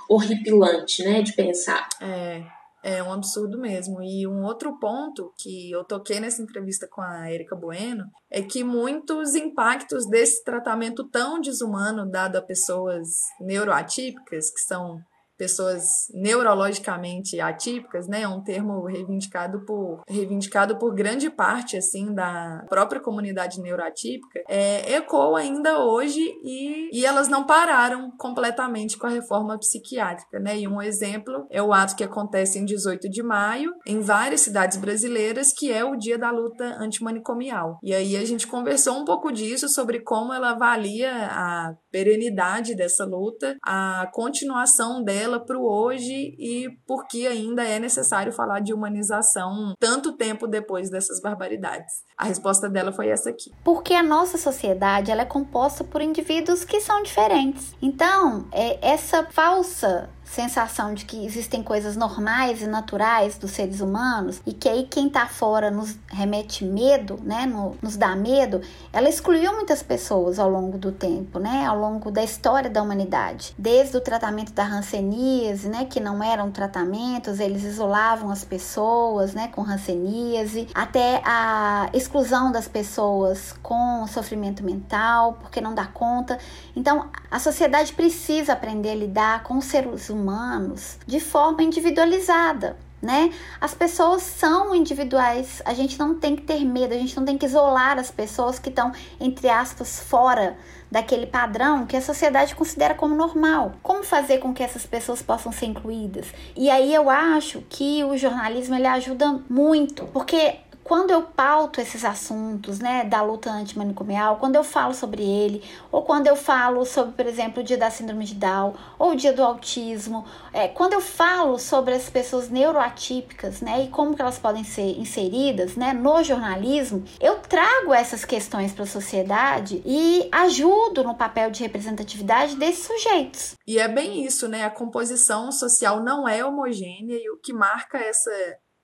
horripilante, 0.08 1.04
né, 1.04 1.22
de 1.22 1.34
pensar. 1.34 1.88
É. 2.00 2.41
É 2.84 3.04
um 3.04 3.13
absurdo 3.13 3.60
mesmo. 3.60 4.02
E 4.02 4.26
um 4.26 4.44
outro 4.44 4.80
ponto 4.80 5.32
que 5.38 5.72
eu 5.72 5.84
toquei 5.84 6.20
nessa 6.20 6.41
entrevista 6.41 6.88
com 6.88 7.02
a 7.02 7.32
Erika 7.32 7.56
Bueno 7.56 8.06
é 8.30 8.41
que 8.41 8.63
muitos 8.63 9.36
impactos 9.36 10.08
desse 10.10 10.44
tratamento 10.44 11.08
tão 11.08 11.39
desumano 11.39 12.10
dado 12.10 12.38
a 12.38 12.41
pessoas 12.41 13.08
neuroatípicas, 13.39 14.50
que 14.50 14.62
são 14.62 15.00
pessoas 15.41 16.06
neurologicamente 16.13 17.39
atípicas, 17.39 18.08
né, 18.08 18.21
é 18.21 18.27
um 18.27 18.43
termo 18.43 18.86
reivindicado 18.86 19.65
por 19.65 20.04
reivindicado 20.08 20.77
por 20.77 20.93
grande 20.93 21.32
parte 21.32 21.75
assim 21.75 22.13
da 22.13 22.63
própria 22.69 23.01
comunidade 23.01 23.60
neuroatípica, 23.60 24.43
é, 24.47 24.93
ecoa 24.93 25.39
ainda 25.39 25.80
hoje 25.80 26.21
e, 26.43 26.95
e 26.95 27.04
elas 27.08 27.27
não 27.27 27.43
pararam 27.43 28.12
completamente 28.19 28.99
com 28.99 29.08
a 29.08 29.10
reforma 29.10 29.58
psiquiátrica, 29.58 30.39
né? 30.39 30.60
E 30.60 30.67
um 30.67 30.80
exemplo 30.80 31.47
é 31.49 31.62
o 31.62 31.73
ato 31.73 31.95
que 31.95 32.04
acontece 32.04 32.60
em 32.60 32.65
18 32.65 33.10
de 33.10 33.23
maio 33.23 33.73
em 33.88 33.99
várias 33.99 34.41
cidades 34.41 34.77
brasileiras, 34.77 35.51
que 35.51 35.71
é 35.71 35.84
o 35.84 35.95
Dia 35.95 36.19
da 36.19 36.30
Luta 36.30 36.65
Antimanicomial. 36.80 37.80
E 37.82 37.95
aí 37.95 38.15
a 38.15 38.25
gente 38.25 38.45
conversou 38.45 38.93
um 38.93 39.06
pouco 39.06 39.32
disso 39.32 39.67
sobre 39.67 40.01
como 40.01 40.34
ela 40.34 40.51
avalia 40.51 41.12
a 41.32 41.73
perenidade 41.91 42.75
dessa 42.75 43.06
luta, 43.06 43.58
a 43.63 44.08
continuação 44.13 45.04
dela 45.04 45.31
para 45.39 45.58
o 45.58 45.65
hoje 45.65 46.36
e 46.38 46.70
por 46.86 47.08
que 47.08 47.28
ainda 47.28 47.63
é 47.63 47.80
necessário 47.80 48.32
falar 48.32 48.60
de 48.60 48.74
humanização 48.74 49.74
tanto 49.80 50.15
tempo 50.17 50.48
depois 50.48 50.89
dessas 50.89 51.22
barbaridades. 51.22 52.04
A 52.17 52.26
resposta 52.26 52.70
dela 52.70 52.91
foi 52.91 53.10
essa 53.10 53.30
aqui. 53.30 53.52
Porque 53.63 53.94
a 53.94 54.04
nossa 54.04 54.38
sociedade 54.38 55.12
ela 55.12 55.22
é 55.22 55.26
composta 55.26 55.84
por 55.84 56.02
indivíduos 56.02 56.63
que 56.63 56.80
são 56.80 57.02
diferentes. 57.04 57.76
Então, 57.82 58.48
é 58.52 58.78
essa 58.82 59.26
falsa 59.32 60.10
sensação 60.32 60.94
de 60.94 61.04
que 61.04 61.26
existem 61.26 61.62
coisas 61.62 61.98
normais 61.98 62.62
e 62.62 62.67
naturais 62.67 63.38
dos 63.38 63.52
seres 63.52 63.82
humanos 63.82 64.41
e 64.46 64.54
que 64.54 64.70
aí 64.70 64.88
quem 64.89 65.10
tá 65.10 65.28
fora 65.28 65.70
nos 65.70 65.98
remete 66.08 66.63
medo, 66.63 67.20
né, 67.22 67.46
no, 67.46 67.76
nos 67.82 67.98
dá 67.98 68.15
medo, 68.15 68.62
ela 68.94 69.10
excluiu 69.10 69.54
muitas 69.54 69.84
pessoas 69.84 70.39
ao 70.39 70.50
longo 70.50 70.78
do 70.78 70.89
tempo, 70.89 71.38
né, 71.38 71.65
ao 71.65 71.78
longo 71.78 72.10
da 72.10 72.24
história 72.24 72.70
da 72.70 72.82
humanidade. 72.82 73.54
Desde 73.58 73.98
o 73.98 74.02
tratamento 74.02 74.54
da 74.54 74.63
hanseníase, 74.63 75.67
né, 75.67 75.84
que 75.84 76.00
não 76.00 76.24
eram 76.24 76.50
tratamentos, 76.50 77.41
eles 77.41 77.63
isolavam 77.63 78.32
as 78.32 78.46
pessoas, 78.46 79.34
né, 79.34 79.50
com 79.50 79.62
hanseníase, 79.62 80.70
até 80.74 81.22
a 81.26 81.89
exclusão 81.94 82.54
das 82.54 82.70
pessoas 82.70 83.54
com 83.62 84.08
sofrimento 84.08 84.63
mental, 84.63 85.34
porque 85.41 85.60
não 85.60 85.76
dá 85.76 85.86
conta. 85.88 86.39
Então, 86.74 87.10
a 87.32 87.39
sociedade 87.39 87.94
precisa 87.94 88.52
aprender 88.52 88.91
a 88.91 88.96
lidar 88.96 89.44
com 89.44 89.58
os 89.58 89.65
seres 89.65 90.10
humanos 90.10 90.98
de 91.08 91.22
forma 91.22 91.63
individualizada. 91.63 92.76
Né? 93.02 93.32
As 93.60 93.74
pessoas 93.74 94.22
são 94.22 94.76
individuais, 94.76 95.60
a 95.65 95.74
gente 95.74 95.98
não 95.98 96.13
tem 96.13 96.36
que 96.36 96.44
ter 96.44 96.63
medo, 96.63 96.94
a 96.94 96.98
gente 96.98 97.17
não 97.17 97.26
tem 97.26 97.36
que 97.36 97.48
isolar 97.48 97.98
as 97.98 98.12
pessoas 98.12 98.60
que 98.60 98.70
estão, 98.70 98.91
entre 99.20 99.50
aspas, 99.50 100.02
fora 100.02 100.56
daquele 100.91 101.26
padrão 101.26 101.88
que 101.88 101.98
a 101.98 102.02
sociedade 102.02 102.54
considera 102.54 102.94
como 102.94 103.15
normal. 103.15 103.72
Como 103.82 104.04
fazer 104.04 104.38
com 104.38 104.54
que 104.54 104.62
essas 104.62 104.86
pessoas 104.86 105.20
possam 105.20 105.52
ser 105.52 105.65
incluídas? 105.65 106.28
E 106.56 106.70
aí 106.70 106.94
eu 106.94 107.10
acho 107.10 107.63
que 107.70 108.04
o 108.04 108.15
jornalismo 108.15 108.76
ele 108.76 108.86
ajuda 108.86 109.39
muito, 109.50 110.06
porque 110.13 110.60
quando 110.91 111.12
eu 111.12 111.21
pauto 111.21 111.80
esses 111.80 112.04
assuntos, 112.04 112.80
né, 112.80 113.06
da 113.06 113.21
luta 113.21 113.49
antimanicomial, 113.49 114.36
quando 114.36 114.58
eu 114.58 114.63
falo 114.65 114.93
sobre 114.93 115.23
ele, 115.23 115.63
ou 115.89 116.01
quando 116.01 116.27
eu 116.27 116.36
falo 116.36 116.84
sobre, 116.86 117.13
por 117.13 117.25
exemplo, 117.25 117.62
o 117.62 117.65
dia 117.65 117.77
da 117.77 117.89
síndrome 117.89 118.25
de 118.25 118.36
Down, 118.36 118.73
ou 118.99 119.12
o 119.12 119.15
dia 119.15 119.32
do 119.32 119.41
autismo, 119.41 120.25
é, 120.51 120.67
quando 120.67 120.91
eu 120.91 120.99
falo 120.99 121.58
sobre 121.58 121.93
as 121.93 122.10
pessoas 122.10 122.49
neuroatípicas, 122.49 123.62
né, 123.62 123.86
e 123.86 123.88
como 123.88 124.13
que 124.13 124.21
elas 124.21 124.38
podem 124.38 124.65
ser 124.65 124.99
inseridas, 124.99 125.77
né, 125.77 125.93
no 125.93 126.21
jornalismo, 126.25 127.06
eu 127.21 127.39
trago 127.39 127.93
essas 127.93 128.25
questões 128.25 128.73
para 128.73 128.84
a 128.84 128.88
sociedade 128.88 129.82
e 129.86 130.27
ajudo 130.30 131.06
no 131.06 131.15
papel 131.15 131.51
de 131.51 131.63
representatividade 131.63 132.58
desses 132.58 132.86
sujeitos. 132.86 133.56
E 133.65 133.80
é 133.80 133.88
bem 133.88 134.25
isso, 134.25 134.45
né? 134.49 134.65
A 134.65 134.69
composição 134.69 135.54
social 135.54 136.04
não 136.04 136.27
é 136.27 136.43
homogênea 136.43 137.15
e 137.15 137.30
o 137.30 137.38
que 137.38 137.54
marca 137.54 137.97
essa 137.97 138.30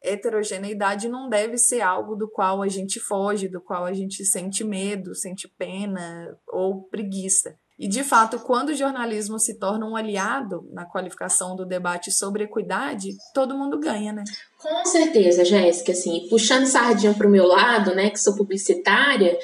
heterogeneidade 0.07 1.07
não 1.07 1.29
deve 1.29 1.57
ser 1.57 1.81
algo 1.81 2.15
do 2.15 2.29
qual 2.29 2.61
a 2.61 2.67
gente 2.67 2.99
foge, 2.99 3.47
do 3.47 3.61
qual 3.61 3.85
a 3.85 3.93
gente 3.93 4.23
sente 4.25 4.63
medo, 4.63 5.13
sente 5.13 5.47
pena 5.47 6.37
ou 6.47 6.83
preguiça. 6.83 7.55
E, 7.79 7.87
de 7.87 8.03
fato, 8.03 8.39
quando 8.39 8.69
o 8.69 8.75
jornalismo 8.75 9.37
se 9.37 9.59
torna 9.59 9.85
um 9.85 9.95
aliado 9.95 10.67
na 10.73 10.83
qualificação 10.83 11.55
do 11.55 11.63
debate 11.63 12.11
sobre 12.11 12.45
equidade, 12.45 13.09
todo 13.35 13.55
mundo 13.55 13.79
ganha, 13.79 14.11
né? 14.11 14.23
Com 14.57 14.83
certeza, 14.83 15.45
Jéssica. 15.45 15.91
Assim, 15.91 16.25
puxando 16.27 16.65
sardinha 16.65 17.13
para 17.13 17.27
o 17.27 17.29
meu 17.29 17.45
lado, 17.45 17.93
né, 17.93 18.09
que 18.09 18.19
sou 18.19 18.35
publicitária, 18.35 19.37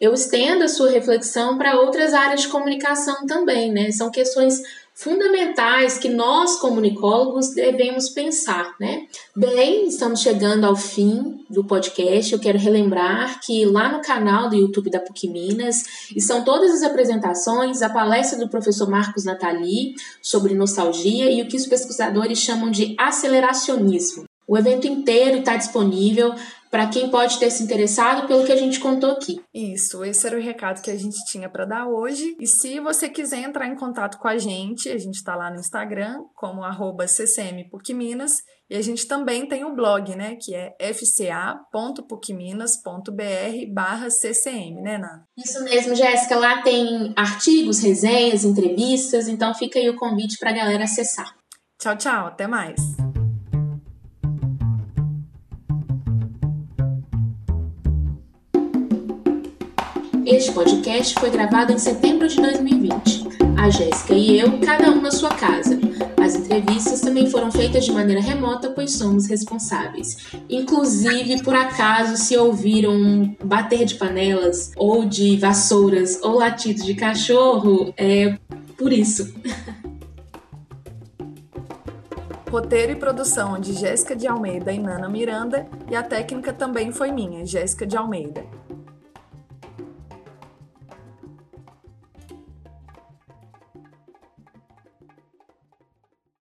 eu 0.00 0.14
estendo 0.14 0.64
a 0.64 0.68
sua 0.68 0.88
reflexão 0.88 1.58
para 1.58 1.80
outras 1.80 2.14
áreas 2.14 2.42
de 2.42 2.48
comunicação 2.48 3.26
também, 3.26 3.72
né? 3.72 3.90
São 3.90 4.08
questões 4.08 4.62
fundamentais 5.00 5.96
que 5.96 6.10
nós 6.10 6.56
comunicólogos 6.56 7.54
devemos 7.54 8.10
pensar, 8.10 8.74
né? 8.78 9.06
Bem, 9.34 9.86
estamos 9.86 10.20
chegando 10.20 10.66
ao 10.66 10.76
fim 10.76 11.42
do 11.48 11.64
podcast. 11.64 12.30
Eu 12.30 12.38
quero 12.38 12.58
relembrar 12.58 13.40
que 13.40 13.64
lá 13.64 13.90
no 13.90 14.02
canal 14.02 14.50
do 14.50 14.56
YouTube 14.56 14.90
da 14.90 15.00
PUC 15.00 15.26
Minas 15.26 16.10
estão 16.14 16.44
todas 16.44 16.70
as 16.70 16.82
apresentações, 16.82 17.80
a 17.80 17.88
palestra 17.88 18.38
do 18.38 18.50
professor 18.50 18.90
Marcos 18.90 19.24
Natali 19.24 19.94
sobre 20.20 20.54
nostalgia 20.54 21.30
e 21.30 21.40
o 21.40 21.48
que 21.48 21.56
os 21.56 21.66
pesquisadores 21.66 22.38
chamam 22.38 22.70
de 22.70 22.94
aceleracionismo. 22.98 24.24
O 24.46 24.58
evento 24.58 24.86
inteiro 24.86 25.38
está 25.38 25.56
disponível 25.56 26.34
para 26.70 26.88
quem 26.88 27.10
pode 27.10 27.38
ter 27.38 27.50
se 27.50 27.62
interessado 27.62 28.26
pelo 28.26 28.46
que 28.46 28.52
a 28.52 28.56
gente 28.56 28.78
contou 28.78 29.10
aqui. 29.10 29.42
Isso, 29.52 30.04
esse 30.04 30.26
era 30.26 30.36
o 30.36 30.40
recado 30.40 30.80
que 30.80 30.90
a 30.90 30.96
gente 30.96 31.18
tinha 31.26 31.48
para 31.48 31.64
dar 31.64 31.88
hoje. 31.88 32.36
E 32.38 32.46
se 32.46 32.78
você 32.78 33.08
quiser 33.08 33.40
entrar 33.40 33.66
em 33.66 33.74
contato 33.74 34.18
com 34.18 34.28
a 34.28 34.38
gente, 34.38 34.88
a 34.88 34.98
gente 34.98 35.16
está 35.16 35.34
lá 35.34 35.50
no 35.50 35.58
Instagram 35.58 36.22
como 36.36 36.62
ccmpucminas 37.06 38.36
e 38.70 38.76
a 38.76 38.82
gente 38.82 39.08
também 39.08 39.48
tem 39.48 39.64
o 39.64 39.74
blog, 39.74 40.14
né, 40.14 40.36
que 40.40 40.54
é 40.54 40.76
fca.pucminas.br 40.94 43.74
barra 43.74 44.06
ccm, 44.08 44.80
né, 44.80 44.96
Nana? 44.96 45.24
Isso 45.36 45.64
mesmo, 45.64 45.96
Jéssica. 45.96 46.36
Lá 46.36 46.62
tem 46.62 47.12
artigos, 47.16 47.82
resenhas, 47.82 48.44
entrevistas, 48.44 49.26
então 49.26 49.52
fica 49.54 49.80
aí 49.80 49.90
o 49.90 49.96
convite 49.96 50.38
para 50.38 50.50
a 50.50 50.54
galera 50.54 50.84
acessar. 50.84 51.34
Tchau, 51.80 51.96
tchau. 51.96 52.28
Até 52.28 52.46
mais. 52.46 53.09
Este 60.26 60.52
podcast 60.52 61.14
foi 61.18 61.30
gravado 61.30 61.72
em 61.72 61.78
setembro 61.78 62.28
de 62.28 62.36
2020. 62.36 63.26
A 63.58 63.70
Jéssica 63.70 64.14
e 64.14 64.38
eu, 64.38 64.58
cada 64.60 64.90
um 64.90 65.00
na 65.00 65.10
sua 65.10 65.30
casa. 65.30 65.78
As 66.22 66.34
entrevistas 66.34 67.00
também 67.00 67.30
foram 67.30 67.50
feitas 67.50 67.84
de 67.84 67.92
maneira 67.92 68.20
remota, 68.20 68.70
pois 68.70 68.92
somos 68.92 69.26
responsáveis. 69.26 70.28
Inclusive, 70.48 71.42
por 71.42 71.54
acaso, 71.54 72.16
se 72.16 72.36
ouviram 72.36 73.34
bater 73.42 73.84
de 73.84 73.94
panelas, 73.94 74.72
ou 74.76 75.04
de 75.06 75.36
vassouras, 75.36 76.20
ou 76.22 76.38
latidos 76.38 76.84
de 76.84 76.94
cachorro, 76.94 77.94
é 77.96 78.38
por 78.76 78.92
isso. 78.92 79.32
Roteiro 82.50 82.92
e 82.92 82.96
produção 82.96 83.60
de 83.60 83.72
Jéssica 83.74 84.16
de 84.16 84.26
Almeida 84.26 84.72
e 84.72 84.78
Nana 84.78 85.08
Miranda, 85.08 85.66
e 85.88 85.94
a 85.94 86.02
técnica 86.02 86.52
também 86.52 86.90
foi 86.92 87.12
minha, 87.12 87.46
Jéssica 87.46 87.86
de 87.86 87.96
Almeida. 87.96 88.59